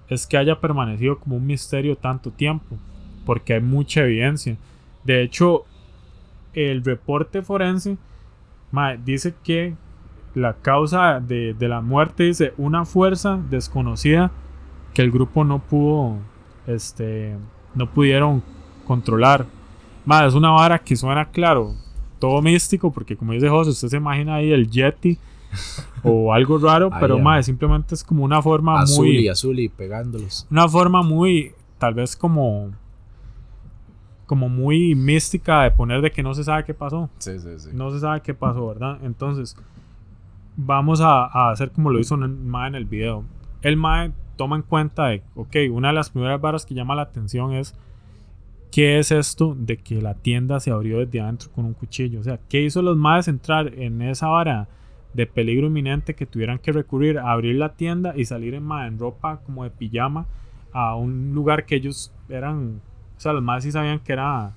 [0.08, 2.76] es que haya permanecido como un misterio tanto tiempo,
[3.26, 4.56] porque hay mucha evidencia.
[5.02, 5.64] De hecho,
[6.54, 7.96] el reporte forense
[8.70, 9.74] mae, dice que
[10.34, 14.30] la causa de, de la muerte dice una fuerza desconocida
[14.92, 16.16] que el grupo no pudo,
[16.66, 17.36] este,
[17.74, 18.42] no pudieron
[18.86, 19.46] controlar.
[20.04, 21.74] Mae, es una vara que suena claro,
[22.18, 25.18] todo místico, porque como dice José, usted se imagina ahí el Yeti
[26.02, 29.58] o algo raro, Ah, pero mae, simplemente es como una forma Azul muy y azul
[29.58, 30.46] y pegándolos.
[30.50, 32.70] una forma muy tal vez como
[34.26, 37.10] como muy mística de poner de que no se sabe qué pasó.
[37.18, 37.68] Sí, sí, sí.
[37.74, 38.98] No se sabe qué pasó, ¿verdad?
[39.02, 39.54] Entonces,
[40.56, 43.24] vamos a, a hacer como lo hizo Mae en el video.
[43.64, 47.02] El Mae toma en cuenta de, ok, una de las primeras varas que llama la
[47.02, 47.74] atención es
[48.70, 52.20] ¿qué es esto de que la tienda se abrió desde adentro con un cuchillo?
[52.20, 54.68] O sea, ¿qué hizo los Maes entrar en esa vara
[55.14, 58.86] de peligro inminente que tuvieran que recurrir a abrir la tienda y salir en, mae,
[58.86, 60.26] en ropa como de pijama
[60.72, 62.80] a un lugar que ellos eran,
[63.16, 64.52] o sea, los Maes sí sabían que era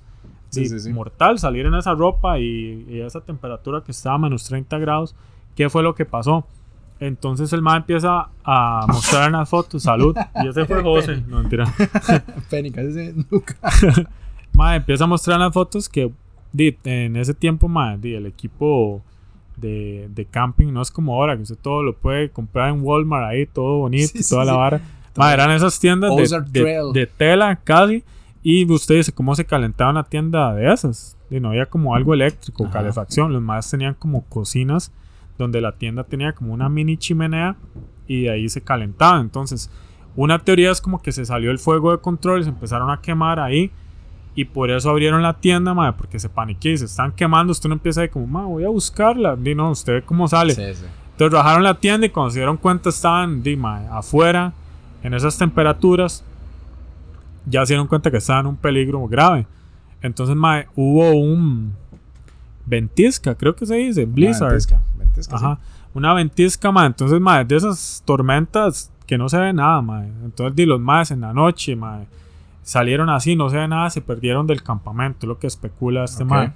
[0.50, 0.92] Sí, sí, sí, sí.
[0.92, 5.14] mortal salir en esa ropa y, y esa temperatura que estaba a menos 30 grados.
[5.54, 6.46] ¿Qué fue lo que pasó?
[7.00, 11.38] Entonces el man empieza a mostrar en las fotos, salud, y ese fue José, no
[11.40, 11.72] mentira.
[12.50, 13.56] Penny, casi nunca.
[14.52, 16.10] Ma, empieza a mostrar las fotos que
[16.52, 19.02] di, en ese tiempo, ma, di, el equipo
[19.56, 23.26] de, de camping no es como ahora, que usted todo lo puede comprar en Walmart
[23.30, 24.80] ahí, todo bonito, Sí, sí, toda la vara.
[25.16, 28.04] Ma, eran esas tiendas de, de- de tela casi.
[28.42, 31.16] Y usted dice, ¿cómo se calentaba una tienda de esas?
[31.28, 32.74] Y no había como algo eléctrico, Ajá.
[32.74, 33.32] calefacción.
[33.32, 34.92] Los más tenían como cocinas
[35.38, 37.56] donde la tienda tenía como una mini chimenea
[38.06, 39.20] y de ahí se calentaba.
[39.20, 39.70] Entonces,
[40.16, 43.00] una teoría es como que se salió el fuego de control y se empezaron a
[43.00, 43.70] quemar ahí.
[44.34, 47.50] Y por eso abrieron la tienda, madre, porque se paniqué y se están quemando.
[47.52, 49.36] Usted no empieza ahí como, ma, voy a buscarla.
[49.42, 50.54] Y no, usted ve cómo sale.
[50.54, 50.84] Sí, sí.
[51.18, 54.52] Entonces rajaron la tienda y cuando se dieron cuenta estaban di, mae, afuera,
[55.02, 56.24] en esas temperaturas,
[57.44, 59.44] ya se dieron cuenta que estaban en un peligro grave.
[60.00, 61.74] Entonces mae, hubo un
[62.68, 64.50] ventisca, creo que se dice, blizzard.
[64.50, 65.44] Ventisca, ventisca, sí.
[65.44, 65.58] Ajá,
[65.94, 66.86] una ventisca, mae.
[66.86, 70.08] Entonces mae, de esas tormentas que no se ve nada, mae.
[70.24, 72.06] Entonces di, los maes en la noche, mae,
[72.62, 76.24] salieron así, no se ve nada, se perdieron del campamento, es lo que especula este
[76.24, 76.30] Ok.
[76.30, 76.52] mae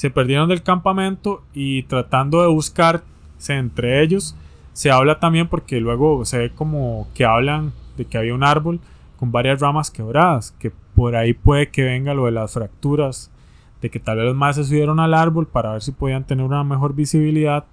[0.00, 3.04] se perdieron del campamento y tratando de buscarse
[3.48, 4.34] entre ellos,
[4.72, 8.80] se habla también porque luego se ve como que hablan de que había un árbol
[9.18, 13.30] con varias ramas quebradas, que por ahí puede que venga lo de las fracturas,
[13.80, 16.44] de que tal vez los más se subieron al árbol para ver si podían tener
[16.44, 17.64] una mejor visibilidad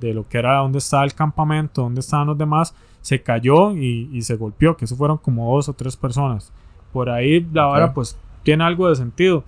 [0.00, 4.08] de lo que era donde estaba el campamento, donde estaban los demás, se cayó y,
[4.12, 6.52] y se golpeó, que eso fueron como dos o tres personas.
[6.92, 9.44] Por ahí la vara pues tiene algo de sentido.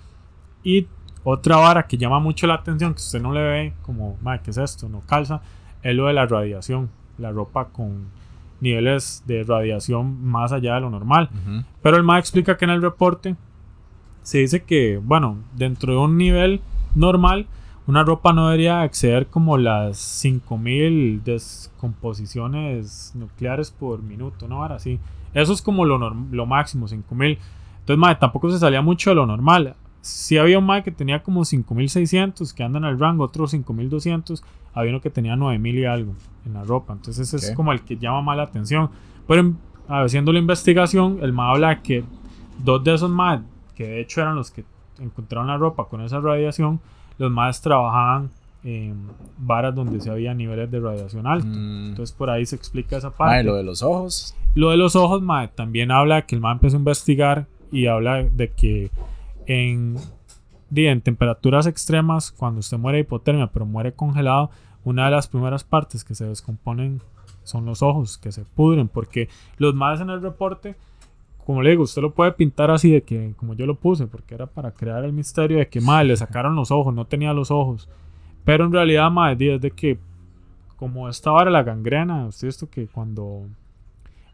[0.63, 0.87] Y
[1.25, 4.51] otra vara que llama mucho la atención, que usted no le ve como, "Mae, ¿qué
[4.51, 4.89] es esto?
[4.89, 5.41] No calza,
[5.83, 6.91] es lo de la radiación.
[7.19, 8.07] La ropa con
[8.61, 11.31] niveles de radiación más allá de lo normal.
[11.83, 13.37] Pero el MA explica que en el reporte
[14.23, 16.61] se dice que, bueno, dentro de un nivel
[16.95, 17.47] normal,
[17.87, 21.23] una ropa no debería exceder como las 5000
[22.03, 24.63] descomposiciones nucleares por minuto, ¿no?
[24.63, 24.99] Ahora sí.
[25.35, 27.39] Eso es como lo, lo máximo, 5000.
[27.81, 29.75] Entonces, mae, tampoco se salía mucho de lo normal.
[30.03, 34.43] Si había un mae que tenía como 5600 que andan al rango, otro 5200,
[34.75, 36.13] había uno que tenía 9000 y algo
[36.45, 36.93] en la ropa.
[36.93, 38.91] Entonces, ese es como el que llama más la atención.
[39.27, 39.59] Pero en-
[39.89, 42.05] haciendo la investigación, el mae habla que
[42.63, 43.41] dos de esos mae,
[43.75, 44.65] que de hecho eran los que
[44.99, 46.81] encontraron la ropa con esa radiación,
[47.19, 48.31] los más trabajaban
[48.65, 49.09] en
[49.39, 51.47] varas donde se había niveles de radiación alto.
[51.47, 51.89] Mm.
[51.91, 53.43] Entonces por ahí se explica esa parte.
[53.43, 54.37] Lo de los ojos.
[54.55, 57.87] Lo de los ojos, mae, también habla de que el man empezó a investigar y
[57.87, 58.91] habla de que
[59.47, 59.97] en,
[60.75, 64.51] en temperaturas extremas, cuando usted muere de hipotermia, pero muere congelado,
[64.85, 67.01] una de las primeras partes que se descomponen
[67.45, 70.77] son los ojos, que se pudren, porque los más en el reporte,
[71.47, 74.35] como le digo, usted lo puede pintar así de que, como yo lo puse, porque
[74.35, 77.51] era para crear el misterio de que, madre, le sacaron los ojos, no tenía los
[77.51, 77.89] ojos.
[78.45, 79.99] Pero en realidad, madre, es de que,
[80.77, 83.43] como esta vara la gangrena, usted esto que cuando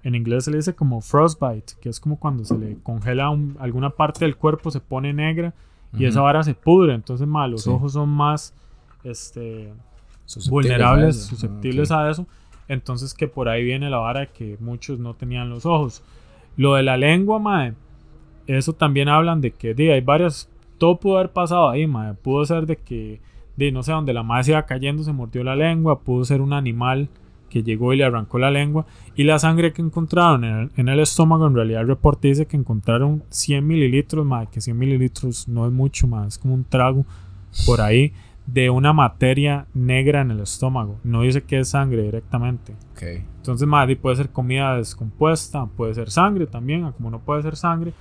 [0.02, 3.56] en inglés se le dice como frostbite, que es como cuando se le congela un-
[3.60, 5.52] alguna parte del cuerpo, se pone negra
[5.92, 6.94] y esa vara se pudre.
[6.94, 7.70] Entonces, ma, los Sí.
[7.70, 8.54] ojos son más
[9.04, 9.72] este,
[10.24, 11.28] Susceptibles vulnerables, a eso.
[11.28, 12.26] susceptibles a eso.
[12.68, 16.02] Entonces, que por ahí viene la vara de que muchos no tenían los ojos.
[16.58, 17.72] Lo de la lengua, mae,
[18.48, 22.14] eso también hablan de que di, hay varias, todo pudo haber pasado ahí, mae.
[22.14, 23.20] Pudo ser de que,
[23.56, 26.40] di, no sé, donde la madre se iba cayendo, se mordió la lengua, pudo ser
[26.40, 27.08] un animal
[27.48, 28.86] que llegó y le arrancó la lengua.
[29.14, 32.46] Y la sangre que encontraron en el, en el estómago, en realidad el reporte dice
[32.46, 36.64] que encontraron 100 mililitros, mae, que 100 mililitros no es mucho más, es como un
[36.64, 37.06] trago
[37.66, 38.12] por ahí
[38.52, 40.98] de una materia negra en el estómago.
[41.04, 42.74] No dice que es sangre directamente.
[42.92, 43.02] Ok.
[43.36, 47.92] Entonces, madre, puede ser comida descompuesta, puede ser sangre también, como no puede ser sangre.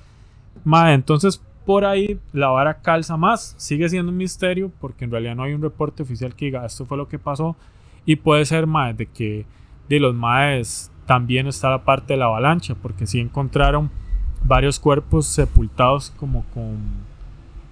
[0.63, 3.55] Madre, entonces por ahí la vara calza más.
[3.57, 6.85] Sigue siendo un misterio porque en realidad no hay un reporte oficial que diga esto
[6.85, 7.57] fue lo que pasó.
[8.05, 9.45] Y puede ser, madre, de que
[9.89, 13.89] de los maes también está la parte de la avalancha, porque sí encontraron
[14.45, 16.77] varios cuerpos sepultados como con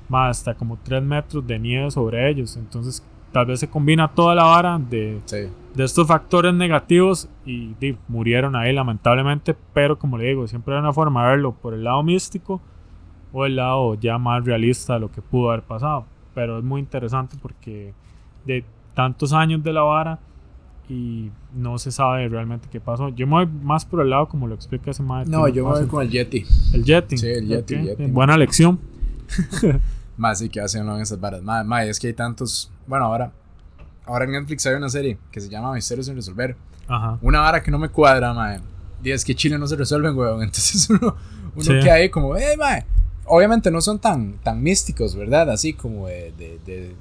[0.10, 2.56] más hasta como 3 metros de nieve sobre ellos.
[2.58, 5.38] Entonces, tal vez se combina toda la vara de, Sí.
[5.74, 7.74] de estos factores negativos y
[8.08, 11.84] murieron ahí lamentablemente, pero como le digo, siempre hay una forma de verlo por el
[11.84, 12.62] lado místico
[13.34, 16.06] o el lado ya más realista de lo que pudo haber pasado.
[16.34, 17.94] Pero es muy interesante porque
[18.46, 20.20] de tantos años de la vara
[20.88, 23.10] y no se sabe realmente qué pasó.
[23.10, 25.30] Yo me voy más por el lado como lo explica ese madre.
[25.30, 26.46] No, yo me voy con el Yeti.
[26.74, 27.18] el jetting.
[27.18, 28.06] Sí, el Yeti, Ok, el Yeti.
[28.12, 28.80] Buena lección.
[30.18, 31.42] Más sí que hacen en esas varas.
[31.42, 32.72] Más, más, es que hay tantos.
[32.88, 33.32] Bueno, ahora.
[34.06, 36.56] Ahora en Netflix hay una serie que se llama Misterios sin resolver.
[36.88, 37.18] Ajá.
[37.22, 38.60] Una vara que no me cuadra, mae.
[39.04, 40.44] Y es que Chile no se resuelven, weón.
[40.44, 41.16] Entonces uno,
[41.56, 41.80] uno Sí.
[41.82, 42.86] queda ahí como, hey, mae.
[43.26, 45.50] Obviamente no son tan, tan místicos, ¿verdad?
[45.50, 46.96] Así como de, de, de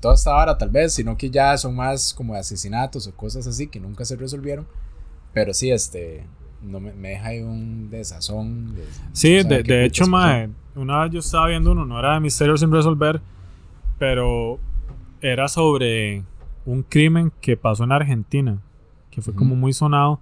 [0.00, 3.46] toda esta vara, tal vez, sino que ya son más como de asesinatos o cosas
[3.46, 4.66] así que nunca se resolvieron.
[5.32, 6.26] Pero sí, este.
[6.62, 8.74] No me, me deja ahí un desazón.
[8.74, 12.14] de- Sí, no de, de hecho, mae, una vez yo estaba viendo uno, no era
[12.14, 13.20] de misterio sin resolver,
[13.98, 14.58] pero
[15.20, 16.24] era sobre
[16.66, 18.58] un crimen que pasó en Argentina,
[19.10, 20.20] que fue como muy sonado,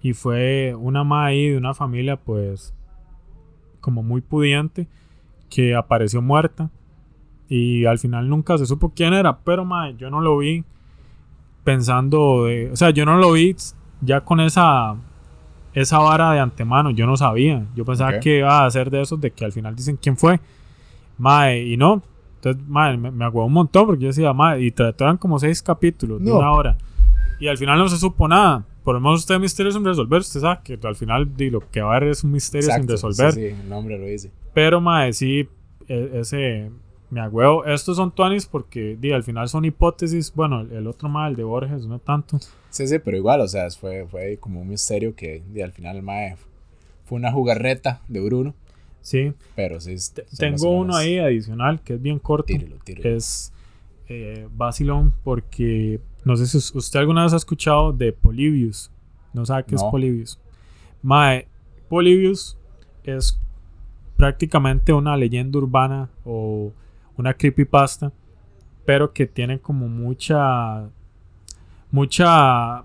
[0.00, 2.74] y fue una mae ahí de una familia, pues,
[3.80, 4.86] como muy pudiente,
[5.50, 6.70] que apareció muerta,
[7.48, 10.64] y al final nunca se supo quién era, pero mae, yo no lo vi
[11.64, 13.56] pensando, de, o sea, yo no lo vi
[14.00, 14.96] ya con esa
[15.74, 17.66] esa vara de antemano, yo no sabía.
[17.74, 20.40] Yo pensaba que iba a ser de esos de que al final dicen quién fue.
[21.18, 22.02] Mae, y no.
[22.36, 26.20] Entonces, mae, me, me un montón porque yo decía, mae, y trataron como seis capítulos
[26.22, 26.38] de No.
[26.38, 26.76] una hora.
[27.40, 28.64] Y al final no se supo nada.
[28.84, 30.20] Por lo menos usted misterio sin resolver.
[30.20, 32.88] Usted sabe que al final di, lo que va a haber es un misterio sin
[32.88, 33.32] resolver.
[33.32, 34.30] Sí, sí, el nombre lo dice.
[34.54, 35.48] Pero, mae, sí,
[35.88, 36.70] e- ese
[37.10, 37.64] me agüeo.
[37.64, 40.32] Estos son tuanis porque di, al final son hipótesis.
[40.34, 42.38] Bueno, el, el otro mae, el de Borges, no tanto.
[42.78, 45.96] Sí, sí, pero igual, o sea, fue, fue como un misterio que y al final
[45.96, 46.36] el mae
[47.04, 48.54] fue una jugarreta de Bruno,
[49.00, 49.32] Sí.
[49.56, 49.94] pero sí.
[50.38, 52.46] Tengo uno ahí adicional que es bien corto.
[52.46, 53.16] Tírelo, tírelo.
[53.16, 53.52] es
[54.08, 58.90] eh, vacilón porque no sé si us- usted alguna vez ha escuchado de Polybius.
[59.34, 59.82] No sabe qué es.
[59.84, 60.38] Polybius.
[61.02, 61.46] Mae,
[61.88, 62.56] Polybius
[63.04, 63.38] es
[64.16, 66.72] prácticamente una leyenda urbana o
[67.16, 68.12] una creepypasta,
[68.84, 70.88] pero que tiene como mucha
[71.90, 72.84] mucha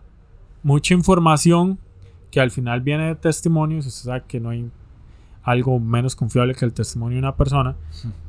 [0.63, 1.77] mucha información
[2.31, 4.71] que al final viene de testimonios, usted sabe que no hay
[5.43, 7.75] algo menos confiable que el testimonio de una persona,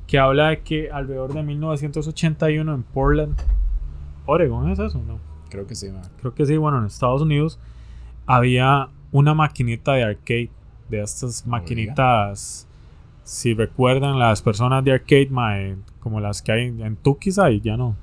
[0.06, 3.36] que habla de que alrededor de 1981 en Portland,
[4.26, 5.00] Oregon, ¿es eso?
[5.06, 5.18] No,
[5.48, 6.02] Creo que sí, mae.
[6.20, 7.58] creo que sí, bueno, en Estados Unidos
[8.26, 10.50] había una maquinita de arcade,
[10.88, 12.66] de estas maquinitas,
[13.22, 17.96] si recuerdan las personas de arcade, como las que hay en Tukis ahí, ya no.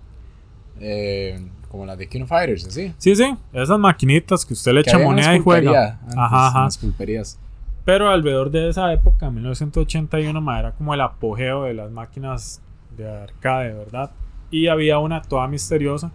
[0.80, 1.39] Eh,
[1.72, 2.93] como las de King of Fighters, así.
[2.97, 5.99] Sí, sí, esas maquinitas que usted le Que echa moneda y juega.
[6.01, 6.63] antes, Ajá, ajá.
[6.65, 7.39] las pulperías.
[7.86, 12.61] Pero alrededor de esa época, 1981, ma, era como el apogeo de las máquinas
[12.97, 14.11] de arcade, ¿verdad?
[14.51, 16.11] Y había una toda misteriosa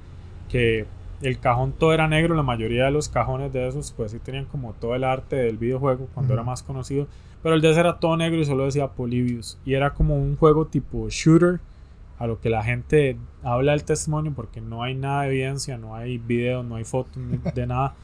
[0.51, 0.87] que
[1.23, 4.45] el cajón todo era negro, la mayoría de los cajones de esos pues sí tenían
[4.45, 7.09] como todo el arte del videojuego cuando era más conocido,
[7.43, 10.37] pero el de ese era todo negro y solo decía Polybius y era como un
[10.37, 11.59] juego tipo shooter
[12.19, 15.95] a lo que la gente habla del testimonio porque no hay nada de evidencia, no
[15.95, 17.23] hay videos, no hay fotos
[17.55, 17.95] de nada.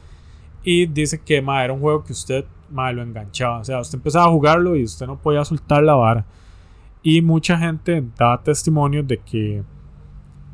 [0.63, 3.59] Y dice que ma, era un juego que usted ma, lo enganchaba.
[3.59, 6.25] O sea, usted empezaba a jugarlo y usted no podía soltar la vara.
[7.01, 9.63] Y mucha gente daba testimonios de que,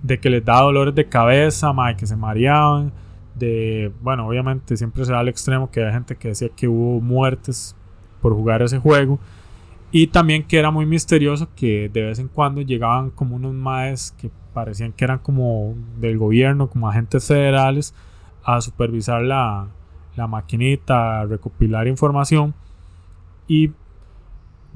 [0.01, 2.91] de que les daba dolores de cabeza, ma, que se mareaban.
[3.36, 6.99] De, bueno, obviamente siempre se da al extremo que hay gente que decía que hubo
[6.99, 7.76] muertes
[8.22, 9.20] por jugar ese juego.
[9.91, 14.13] Y también que era muy misterioso que de vez en cuando llegaban como unos maes
[14.19, 17.95] que parecían que eran como del gobierno, como agentes federales,
[18.43, 19.67] a supervisar la,
[20.15, 22.53] la maquinita, a recopilar información.
[23.47, 23.71] Y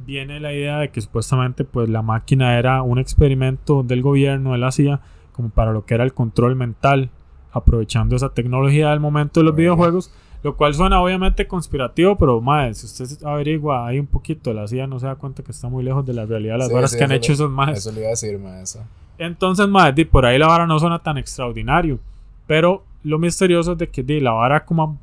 [0.06, 4.58] viene la idea de que supuestamente pues la máquina era un experimento del gobierno, de
[4.58, 5.02] la CIA,
[5.32, 7.10] como para lo que era el control mental,
[7.52, 9.62] aprovechando esa tecnología del momento de los Bueno.
[9.76, 10.12] videojuegos.
[10.44, 14.88] Lo cual suena obviamente conspirativo, pero madre, si usted averigua ahí un poquito, la CIA
[14.88, 16.98] no se da cuenta que está muy lejos de la realidad las Sí, varas sí,
[16.98, 17.78] que han hecho le- esos maes.
[17.78, 18.80] Eso le iba a decir, ma, eso.
[19.18, 21.98] Entonces, madre, di, por ahí la vara no suena tan extraordinario.
[22.46, 24.98] Pero lo misterioso es de que di, la vara como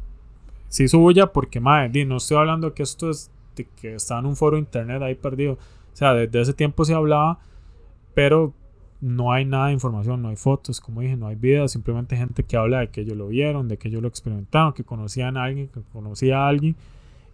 [0.78, 4.26] hizo bulla porque, madre, di, no estoy hablando que esto es de que está en
[4.26, 5.54] un foro internet ahí perdido.
[5.54, 7.38] O sea, desde ese tiempo se hablaba,
[8.14, 8.52] pero
[9.00, 12.42] no hay nada de información, no hay fotos, como dije, no hay videos, simplemente gente
[12.42, 15.44] que habla de que ellos lo vieron, de que ellos lo experimentaron, que conocían a
[15.44, 16.76] alguien, que conocía a alguien.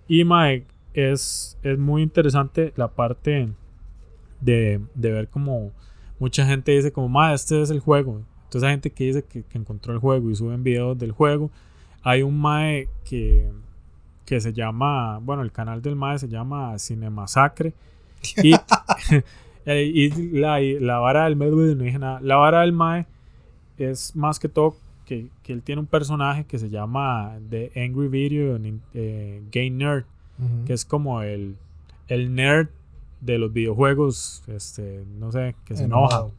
[0.09, 0.65] Y, madre,
[0.95, 3.49] es, es muy interesante la parte
[4.41, 5.73] de, de ver como
[6.19, 8.23] mucha gente dice como, ma, este es el juego.
[8.45, 11.51] Entonces hay gente que dice que, que encontró el juego y suben videos del juego.
[12.03, 13.51] Hay un mae que,
[14.25, 17.75] que se llama, bueno, el canal del mae se llama Cinemasacre.
[18.43, 18.55] Y,
[19.67, 22.21] eh, y la, y la vara del medio no dije nada.
[22.23, 23.07] La vara del mae
[23.79, 28.09] es más que todo que, que él tiene un personaje que se llama The Angry
[28.09, 28.59] Video
[28.95, 30.05] eh, Gay Nerd
[30.67, 31.57] que es como el,
[32.09, 32.69] el nerd
[33.21, 36.27] de los videojuegos, este, no sé, que se enoja.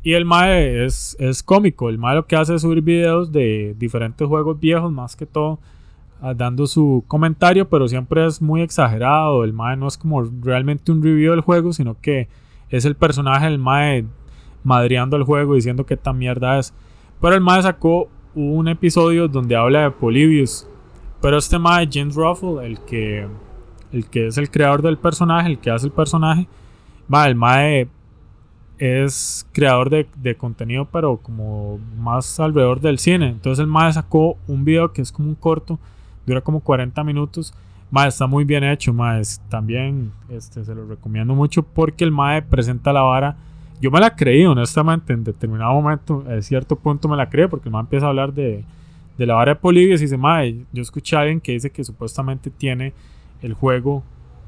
[0.00, 3.74] Y el Mae es, es cómico, el Mae lo que hace es subir videos de
[3.78, 5.58] diferentes juegos viejos, más que todo,
[6.36, 11.02] dando su comentario, pero siempre es muy exagerado, el Mae no es como realmente un
[11.02, 12.28] review del juego, sino que
[12.70, 14.04] es el personaje del Mae
[14.64, 16.74] madreando el juego, diciendo que tan mierda es.
[17.20, 20.68] Pero el Mae sacó un episodio donde habla de Polybius,
[21.20, 23.26] pero este Mae, James Ruffle, el que,
[23.92, 26.46] el que es el creador del personaje, el que hace el personaje,
[27.12, 27.88] va, el Mae
[28.78, 33.28] es creador de, de contenido, pero como más alrededor del cine.
[33.28, 35.78] Entonces el Mae sacó un video que es como un corto,
[36.28, 37.54] dura como 40 minutos.
[37.90, 39.22] Mae, está muy bien hecho, Mae.
[39.48, 43.36] También este, se lo recomiendo mucho porque el Mae presenta la vara.
[43.80, 47.68] Yo me la creí, honestamente, en determinado momento, a cierto punto me la creí, porque
[47.68, 48.64] el Mae empieza a hablar de,
[49.16, 51.82] de la vara de Polibius y dice, Mae, yo escuché a alguien que dice que
[51.84, 52.92] supuestamente tiene
[53.40, 54.02] el juego,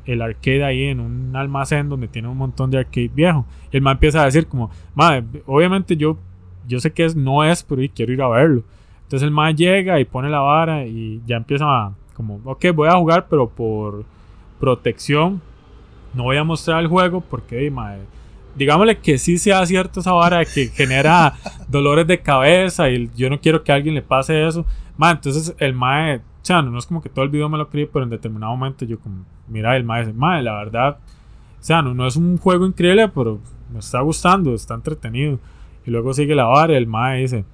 [0.05, 3.47] el arcade ahí en un almacén donde tiene un montón de arcade viejo.
[3.73, 6.19] Y el man empieza a decir como, Mae, obviamente yo,
[6.67, 8.65] yo sé que es, no es, pero quiero ir a verlo.
[9.11, 12.89] Entonces el man llega y pone la vara y ya empieza a, como, ok, voy
[12.89, 14.05] a jugar, pero por
[14.61, 15.43] protección
[16.15, 17.99] no voy a mostrar el juego porque, mae,
[18.55, 21.35] digámosle que sí sea cierto esa vara que genera
[21.69, 24.65] dolores de cabeza y yo no quiero que a alguien le pase eso.
[24.97, 27.69] Ma, entonces el mae, o sea, no es como que todo el video me lo
[27.69, 30.99] creí, pero en determinado momento yo como, mira, el mae dice, mae, la verdad,
[31.61, 33.41] o sea, no, no es un juego increíble, pero
[33.73, 35.41] me está gustando, está entretenido.
[35.85, 37.45] Y luego sigue la vara y el mae dice,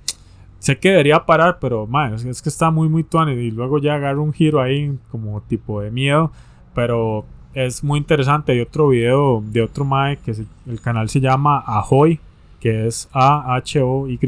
[0.59, 3.35] sé que debería parar, pero es, que está muy, muy tuane.
[3.35, 6.33] Y luego ya agarra un giro ahí como tipo de miedo,
[6.75, 8.53] pero es muy interesante.
[8.53, 10.35] Hay otro video de otro mae que
[10.67, 12.21] el canal se llama Ahoy,
[12.61, 14.19] que es A-H-O-Y,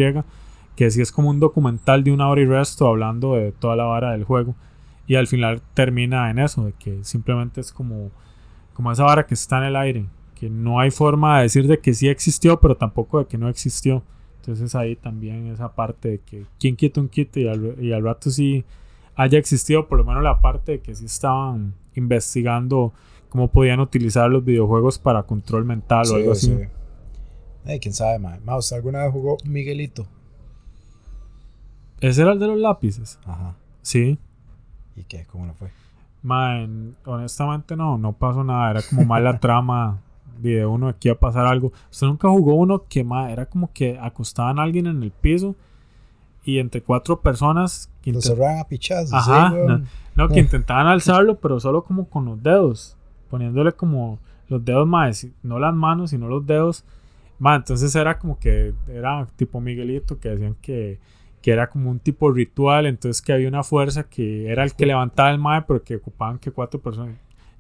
[0.76, 3.84] que sí es como un documental de una hora y resto hablando de toda la
[3.84, 4.54] vara del juego.
[5.08, 8.10] Y al final termina en eso, de que simplemente es como,
[8.74, 10.04] como esa vara que está en el aire,
[10.34, 13.48] que no hay forma de decir de que sí existió, pero tampoco de que no
[13.48, 14.02] existió.
[14.40, 18.02] Entonces ahí también esa parte de que quien quita un quito y al, y al
[18.02, 18.64] rato sí
[19.14, 22.92] haya existido, por lo menos la parte de que sí estaban investigando
[23.28, 26.56] cómo podían utilizar los videojuegos para control mental o algo así.
[27.64, 28.40] Ay, quién sabe, mae.
[28.40, 30.06] Ma, ¿usted alguna vez jugó Miguelito?
[32.00, 33.18] Ese era el de los lápices.
[33.26, 33.56] Ajá.
[33.82, 34.18] Sí.
[34.96, 35.26] ¿Y qué?
[35.26, 35.70] ¿Cómo lo fue?
[36.22, 38.70] Man, honestamente no, no pasó nada.
[38.70, 40.00] Era como más la trama
[40.40, 41.72] de uno aquí iba a pasar algo.
[41.90, 45.56] Usted nunca jugó uno que ma, era como que acostaban a alguien en el piso
[46.44, 49.12] y entre cuatro personas que Lo cerraban a pichazos.
[49.12, 49.84] Ajá, sí,
[50.14, 52.96] no, que intentaban alzarlo, pero solo como con los dedos,
[53.28, 54.18] poniéndole como
[54.48, 56.84] los dedos más, no las manos, sino los dedos.
[57.38, 60.98] Ma, entonces era como que era tipo Miguelito que decían que,
[61.42, 64.86] que era como un tipo ritual, entonces que había una fuerza que era el que
[64.86, 67.16] levantaba el mae, pero que ocupaban que cuatro personas.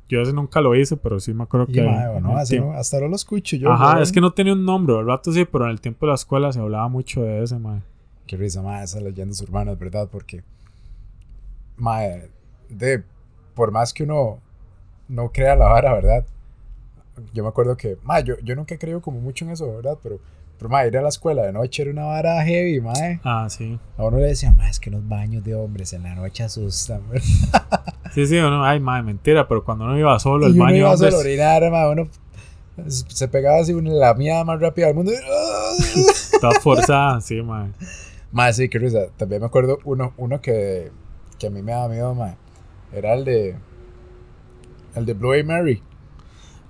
[0.08, 2.96] Yo ese nunca lo hice, pero sí me acuerdo que bueno, el así no- hasta
[2.96, 3.70] ahora lo escucho yo.
[3.70, 6.10] Ajá, es que no tenía un nombre, al rato sí, pero en el tiempo de
[6.10, 7.82] la escuela se hablaba mucho de ese mae.
[8.26, 10.08] Qué risa, mae, esas leyendas urbanas, ¿verdad?
[10.10, 10.42] Porque,
[11.76, 12.28] mae,
[12.68, 13.02] de,
[13.54, 14.38] por más que uno
[15.08, 16.24] no crea la vara, ¿verdad?
[17.34, 19.98] Yo me acuerdo que, mae, yo, yo nunca he creído como mucho en eso, ¿verdad?
[20.02, 20.18] Pero,
[20.58, 23.20] pero mae, ir a la escuela de noche era una vara heavy, mae.
[23.24, 23.78] Ah, sí.
[23.96, 27.02] A uno le decían, mae, es que los baños de hombres en la noche asustan.
[28.14, 30.76] Sí, sí, uno, ay, mae, mentira, pero cuando uno iba solo, y el uno baño
[30.78, 32.08] iba hombres- solo a orinar, mae, uno
[32.88, 35.12] se pegaba así una la mía más rápida del mundo.
[35.12, 37.70] Está forzada, sí, mae.
[38.32, 39.08] Mae, sí, qué risa.
[39.16, 40.90] También me acuerdo uno, uno que,
[41.38, 42.34] que a mí me daba miedo, mae.
[42.92, 43.56] Era el de.
[44.94, 45.82] El de Bloody Mary.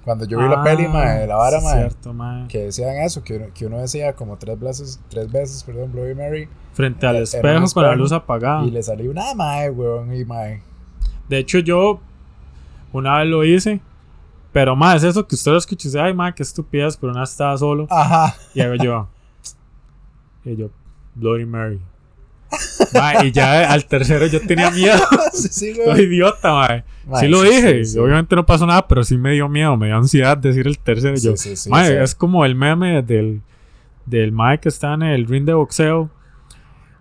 [0.04, 2.48] Cuando yo vi la peli, mae, la vara, Ah, mae, cierto, mae.
[2.48, 6.14] que decían eso, que uno, que uno decía como tres veces, tres veces, perdón, Bloody
[6.14, 8.64] Mary, Frente al en un espejo con la luz apagada.
[8.64, 10.62] y le salió una mae, weón, y mae.
[11.28, 12.00] De hecho, yo
[12.92, 13.80] una vez lo hice.
[14.50, 17.12] Pero más es eso que usted lo escucha y dice, ay, mae, qué estupidez, pero
[17.12, 17.86] una vez estaba solo.
[17.90, 18.34] Ajá.
[18.54, 19.06] Y hago yo.
[20.42, 20.70] Y yo,
[21.14, 21.78] Bloody Mary.
[23.24, 24.98] Y ya al tercero yo tenía miedo.
[25.32, 26.84] sí, sí, idiota, mae.
[27.06, 27.82] Mae, sí lo dije.
[27.98, 29.76] Obviamente no pasó nada, pero sí me dio miedo.
[29.76, 31.16] Me dio ansiedad decir el tercero.
[31.16, 33.42] Yo, es como el meme del,
[34.06, 36.10] del mae que está en el ring de boxeo.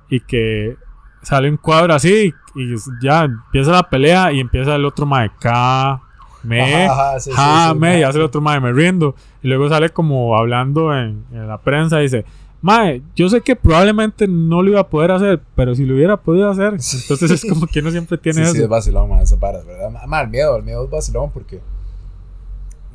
[0.09, 0.75] Y que
[1.21, 2.33] sale un cuadro así.
[2.55, 4.31] Y ya empieza la pelea.
[4.31, 5.31] Y empieza el otro mae.
[5.39, 6.01] K.
[6.43, 6.85] Me.
[6.85, 9.15] Ajá, ajá, Ja, me, y hace el otro mae, me rindo.
[9.41, 12.25] Y luego sale como hablando en, en la prensa y dice,
[12.67, 16.17] mae, yo sé que probablemente no lo iba a poder hacer, pero si lo hubiera
[16.17, 18.67] podido hacer, entonces es como que uno siempre tiene sí, sí, es eso.
[18.69, 19.89] vacilón, man, esa para, ¿verdad?
[19.89, 21.61] Ma- ma, el miedo, el miedo es vacilón porque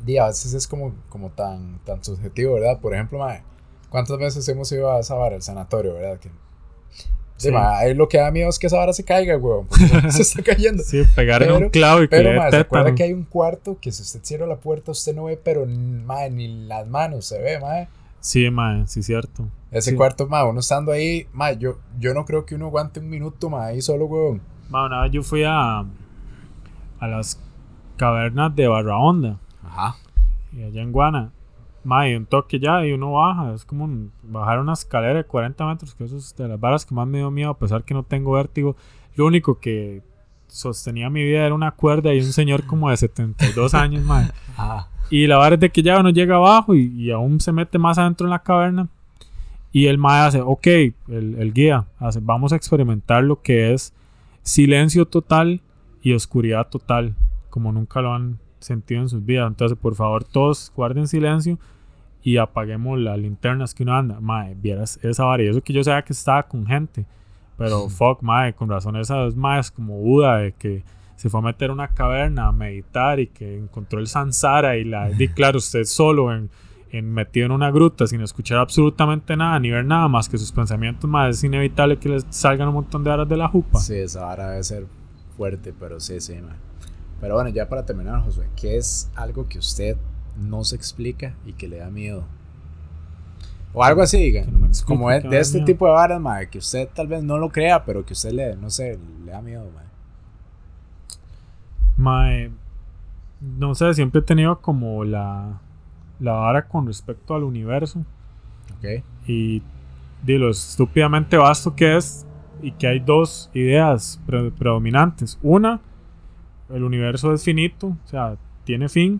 [0.05, 2.79] di, a veces es como, como tan, tan subjetivo, ¿verdad?
[2.79, 3.39] Por ejemplo, ma,
[3.89, 6.19] ¿cuántas veces hemos ido a esa vara, al sanatorio, ¿verdad?
[6.19, 7.51] Que, sí, Sí.
[7.51, 9.67] ma, ahí lo que da miedo es que esa vara se caiga, weón,
[10.11, 10.83] se está cayendo.
[10.83, 13.13] Sí, pegar en Pero- un clavo y que Pero, le ma, ¿se acuerda que hay
[13.13, 16.87] un cuarto que si usted cierra la puerta usted no ve, pero, ma, ni las
[16.87, 17.87] manos se ve, ma?
[18.23, 19.49] Sí, mae, sí, cierto.
[19.69, 19.95] Ese Sí.
[19.97, 23.49] cuarto, ma, uno estando ahí, ma, yo, yo no creo que uno aguante un minuto,
[23.49, 24.41] ma, ahí solo, weón.
[24.69, 27.37] Ma, una vez yo fui a, a las
[27.97, 29.39] cavernas de Barra Honda.
[29.61, 29.95] Ajá.
[30.53, 31.31] Y allá en Guana,
[31.83, 33.53] ma, y un toque ya, y uno baja.
[33.53, 36.85] Es como un- bajar una escalera de 40 metros, que eso es de las varas
[36.85, 38.77] que más me dio miedo, a pesar que no tengo vértigo.
[39.15, 40.01] Lo único que
[40.47, 44.29] sostenía mi vida era una cuerda y un señor como de 72 años, ma.
[44.57, 44.87] Ajá.
[45.09, 47.77] Y la vara es de que ya uno llega abajo y, y aún se mete
[47.77, 48.87] más adentro en la caverna.
[49.71, 53.93] Y el mae hace, ok, el, el guía hace, vamos a experimentar lo que es
[54.43, 55.61] silencio total
[56.01, 57.15] y oscuridad total,
[57.49, 59.47] como nunca lo han sentido en sus vidas.
[59.47, 61.57] Entonces, por favor, todos guarden silencio
[62.21, 64.19] y apaguemos las linternas que uno anda.
[64.19, 65.43] Mae, vieras esa vara.
[65.43, 67.05] Y eso que yo sabía que estaba con gente.
[67.57, 70.83] Pero fuck, mae, con razón esas maes como Buda de que
[71.23, 74.83] se fue a meter a una caverna a meditar y que encontró el Sansara y
[74.83, 75.09] la...
[75.09, 76.49] Di, claro, usted solo en,
[76.91, 80.51] en- metido en una gruta sin escuchar absolutamente nada ni ver nada más que sus
[80.51, 83.79] pensamientos, más es inevitable que les salgan un montón de horas de la jupa.
[83.79, 84.85] Sí, esa vara debe ser
[85.37, 86.57] fuerte, pero sí, sí, man.
[87.21, 89.95] Pero bueno, ya para terminar, Josué, ¿qué es algo que usted
[90.37, 92.25] no se explica y que le da miedo?
[93.73, 94.45] O algo así, diga.
[94.45, 95.65] No Como es, de este miedo.
[95.65, 98.55] tipo de varas, madre, que usted tal vez no lo crea, pero que usted le,
[98.57, 99.87] no sé, le da miedo, madre.
[101.97, 102.51] Mae,
[103.41, 105.59] no sé, siempre he tenido como la,
[106.19, 108.03] la vara con respecto al universo.
[108.77, 109.03] ¿Ok?
[109.27, 109.61] y
[110.23, 112.25] de lo estúpidamente vasto que es
[112.61, 115.37] y que hay dos ideas pre- predominantes.
[115.41, 115.79] Una,
[116.69, 119.19] el universo es finito, o sea, tiene fin,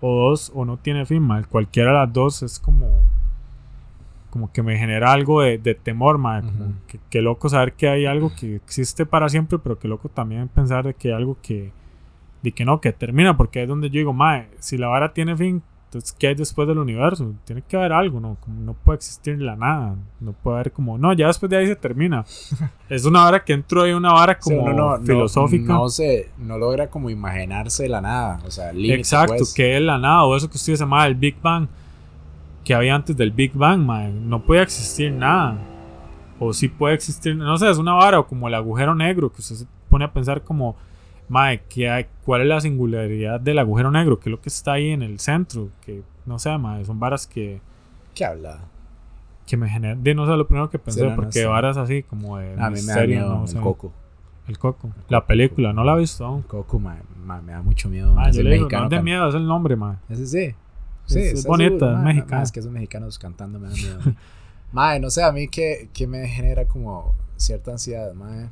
[0.00, 1.46] o dos, o no tiene fin, mal.
[1.46, 2.88] Cualquiera de las dos es como
[4.30, 8.06] como que me genera algo de, de temor, como que, que loco saber que hay
[8.06, 11.72] algo que existe para siempre, pero que loco también pensar de que hay algo que
[12.42, 15.36] de que no, que termina, porque es donde yo digo, mae, si la vara tiene
[15.36, 17.34] fin, entonces, ¿qué hay después del universo?
[17.44, 18.36] Tiene que haber algo, ¿no?
[18.38, 19.96] Como no puede existir la nada.
[20.20, 22.24] No puede haber como, no, ya después de ahí se termina.
[22.88, 25.72] es una vara que entró ahí, una vara como uno no, no- filosófica.
[25.72, 29.52] No, se, no logra como imaginarse la nada, o sea, límite, Exacto, pues.
[29.52, 31.66] que es la nada, o eso que usted se llama el Big Bang,
[32.64, 34.12] que había antes del Big Bang, mae.
[34.12, 35.58] No puede existir nada.
[36.38, 39.40] O sí puede existir, no sé, es una vara, o como el agujero negro, que
[39.40, 40.76] usted se pone a pensar como,
[41.30, 44.20] mae, ¿qué ¿cuál es la singularidad del agujero negro?
[44.20, 45.70] ¿Qué es lo que está ahí en el centro?
[45.80, 47.60] Que, no sé, mae, son varas que,
[48.14, 48.58] ¿Qué habla?
[49.46, 51.46] que me generan, de no sé, lo primero que pensé, no, no porque sé.
[51.46, 53.58] varas así, como de A mí me da miedo no el sé.
[53.60, 53.92] coco.
[54.46, 54.90] El coco.
[55.08, 56.38] La película, no la he visto aún.
[56.40, 58.14] El coco, ma, ma, me da mucho miedo.
[58.26, 59.96] Es yo el le digo, mexicano no es de miedo, es el nombre, mae.
[60.08, 60.38] Ese sí.
[60.38, 60.56] Es-
[61.06, 62.42] Sí, es está bonita, seguro, es mexicana.
[62.42, 63.98] es que esos mexicanos cantando me dan miedo.
[64.72, 68.48] Mae, no sé, a mí que, que me genera como cierta ansiedad, mae.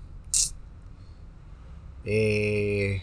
[2.10, 3.02] Eh,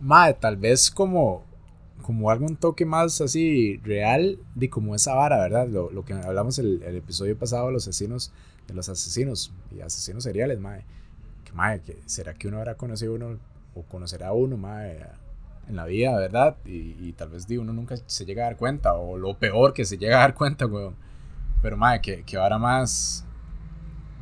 [0.00, 1.44] mae, tal vez como,
[2.00, 5.68] como algo toque más así real de como esa vara, ¿verdad?
[5.68, 8.32] Lo, lo que hablamos el, el episodio pasado de los asesinos,
[8.66, 10.86] de los asesinos y asesinos seriales, mae.
[11.44, 13.38] Que, mae, que ¿será que uno habrá conocido uno
[13.74, 15.04] o conocerá uno, mae,
[15.68, 16.56] en la vida, ¿verdad?
[16.64, 19.74] Y, y tal vez di, uno nunca se llega a dar cuenta, o lo peor
[19.74, 20.94] que se llega a dar cuenta, weón.
[21.60, 23.27] Pero, mae, que, que ahora más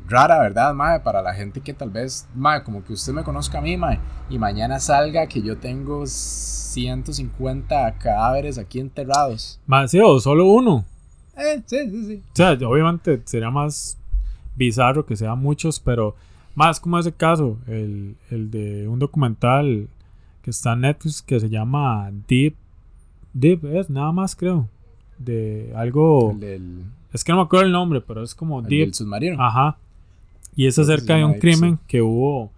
[0.08, 1.00] rara, ¿verdad, mae?
[1.00, 3.98] Para la gente que tal vez, mae, como que usted me conozca a mí, mae,
[4.30, 9.60] y mañana salga que yo tengo 150 cadáveres aquí enterrados.
[9.66, 10.84] Mae, sí, o solo uno.
[11.36, 12.22] Eh, sí, sí, sí.
[12.32, 13.98] O sea, obviamente sería más
[14.54, 16.14] bizarro que sean muchos, pero
[16.54, 19.88] más como ese caso, el, el de un documental
[20.42, 22.54] que está en Netflix que se llama Deep.
[23.34, 24.68] Deep es nada más, creo.
[25.18, 26.30] De algo.
[26.32, 28.84] El del, Es que no me acuerdo el nombre, pero es como el Deep.
[28.86, 29.42] del submarino.
[29.42, 29.76] Ajá.
[30.56, 32.50] Y es acerca de un crimen que hubo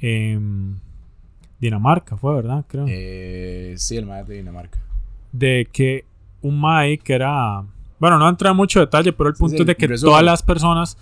[0.00, 0.80] en
[1.60, 2.64] Dinamarca, fue, ¿verdad?
[2.66, 2.86] Creo.
[2.88, 4.78] Eh, sí, el mae de Dinamarca.
[5.32, 6.04] de que
[6.42, 7.62] un Mae que era.
[7.98, 10.10] Bueno, no entra en mucho detalle, pero el punto sí, es de que resumen.
[10.12, 10.96] todas las personas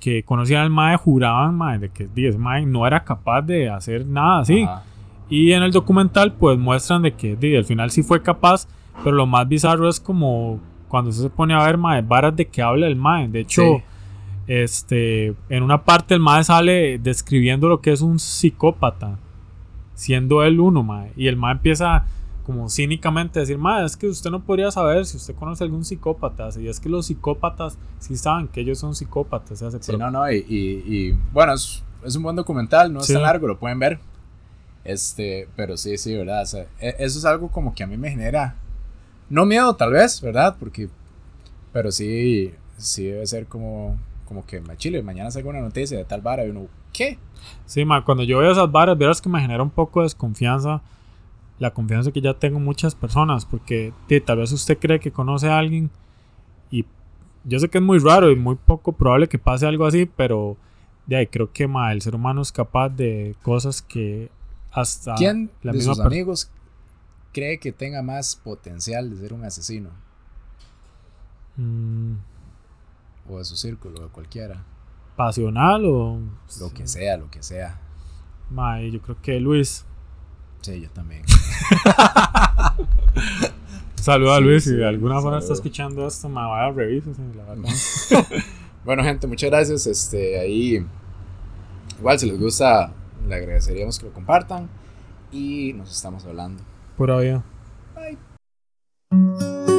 [0.00, 4.06] que conocían al Mae juraban, Mae, de que ese Mae no era capaz de hacer
[4.06, 4.62] nada así.
[4.62, 4.82] Ajá.
[5.28, 8.66] Y en el documental, pues muestran de que al final sí fue capaz,
[9.04, 10.58] pero lo más bizarro es como
[10.88, 13.28] cuando se pone a ver, Mae, varas de que habla el Mae.
[13.28, 13.82] De hecho, Sí.
[14.46, 19.18] Este, en una parte el Mae sale describiendo lo que es un psicópata,
[19.94, 21.12] siendo él uno, Mae.
[21.16, 22.04] Y el Mae empieza
[22.44, 25.84] como cínicamente a decir, Mae, es que usted no podría saber si usted conoce algún
[25.84, 26.48] psicópata.
[26.58, 29.60] Y es que los psicópatas sí saben que ellos son psicópatas.
[29.60, 33.00] se hace, Sí, no, no, y, y- y, bueno, es, es un buen documental, no
[33.00, 34.00] es tan largo, lo pueden ver.
[34.84, 36.42] Este, pero sí, sí, ¿verdad?
[36.42, 38.56] O sea, e- eso es algo como que a mí me genera,
[39.30, 40.56] no miedo tal vez, ¿verdad?
[40.58, 40.88] Porque,
[41.72, 43.96] pero sí, sí debe ser como,
[44.32, 47.18] como que, ma, chile, mañana salga una noticia de tal vara y uno, ¿qué?
[47.66, 50.80] Sí, ma, cuando yo veo esas varas, verás que me genera un poco de desconfianza.
[51.58, 53.92] La confianza que ya tengo en muchas personas, porque
[54.24, 55.90] tal vez usted cree que conoce a alguien
[56.70, 56.86] y
[57.44, 60.56] yo sé que es muy raro y muy poco probable que pase algo así, pero
[61.06, 64.30] de ahí creo que ma, el ser humano es capaz de cosas que
[64.72, 66.50] hasta ¿Quién la de misma sus amigos
[67.32, 69.90] cree que tenga más potencial de ser un asesino?
[71.56, 72.14] Mm,
[73.28, 74.64] O de su círculo, de cualquiera.
[75.16, 76.18] pasional o
[76.60, 77.78] Lo que sea, lo que sea.
[78.50, 79.84] ma, yo creo que Luis.
[80.62, 81.22] Sí, yo también.
[83.94, 86.72] Saluda a Sí, Luis sí, si de alguna forma está escuchando esto, ma, vaya la
[86.72, 87.64] verdad.
[88.84, 89.86] Bueno, gente, muchas gracias.
[89.86, 90.84] Este, ahí,
[92.00, 92.92] igual, si les gusta,
[93.28, 94.68] le agradeceríamos que lo compartan.
[95.30, 96.62] Y nos estamos hablando.
[96.96, 97.44] Pura vida.
[97.94, 99.71] Bye.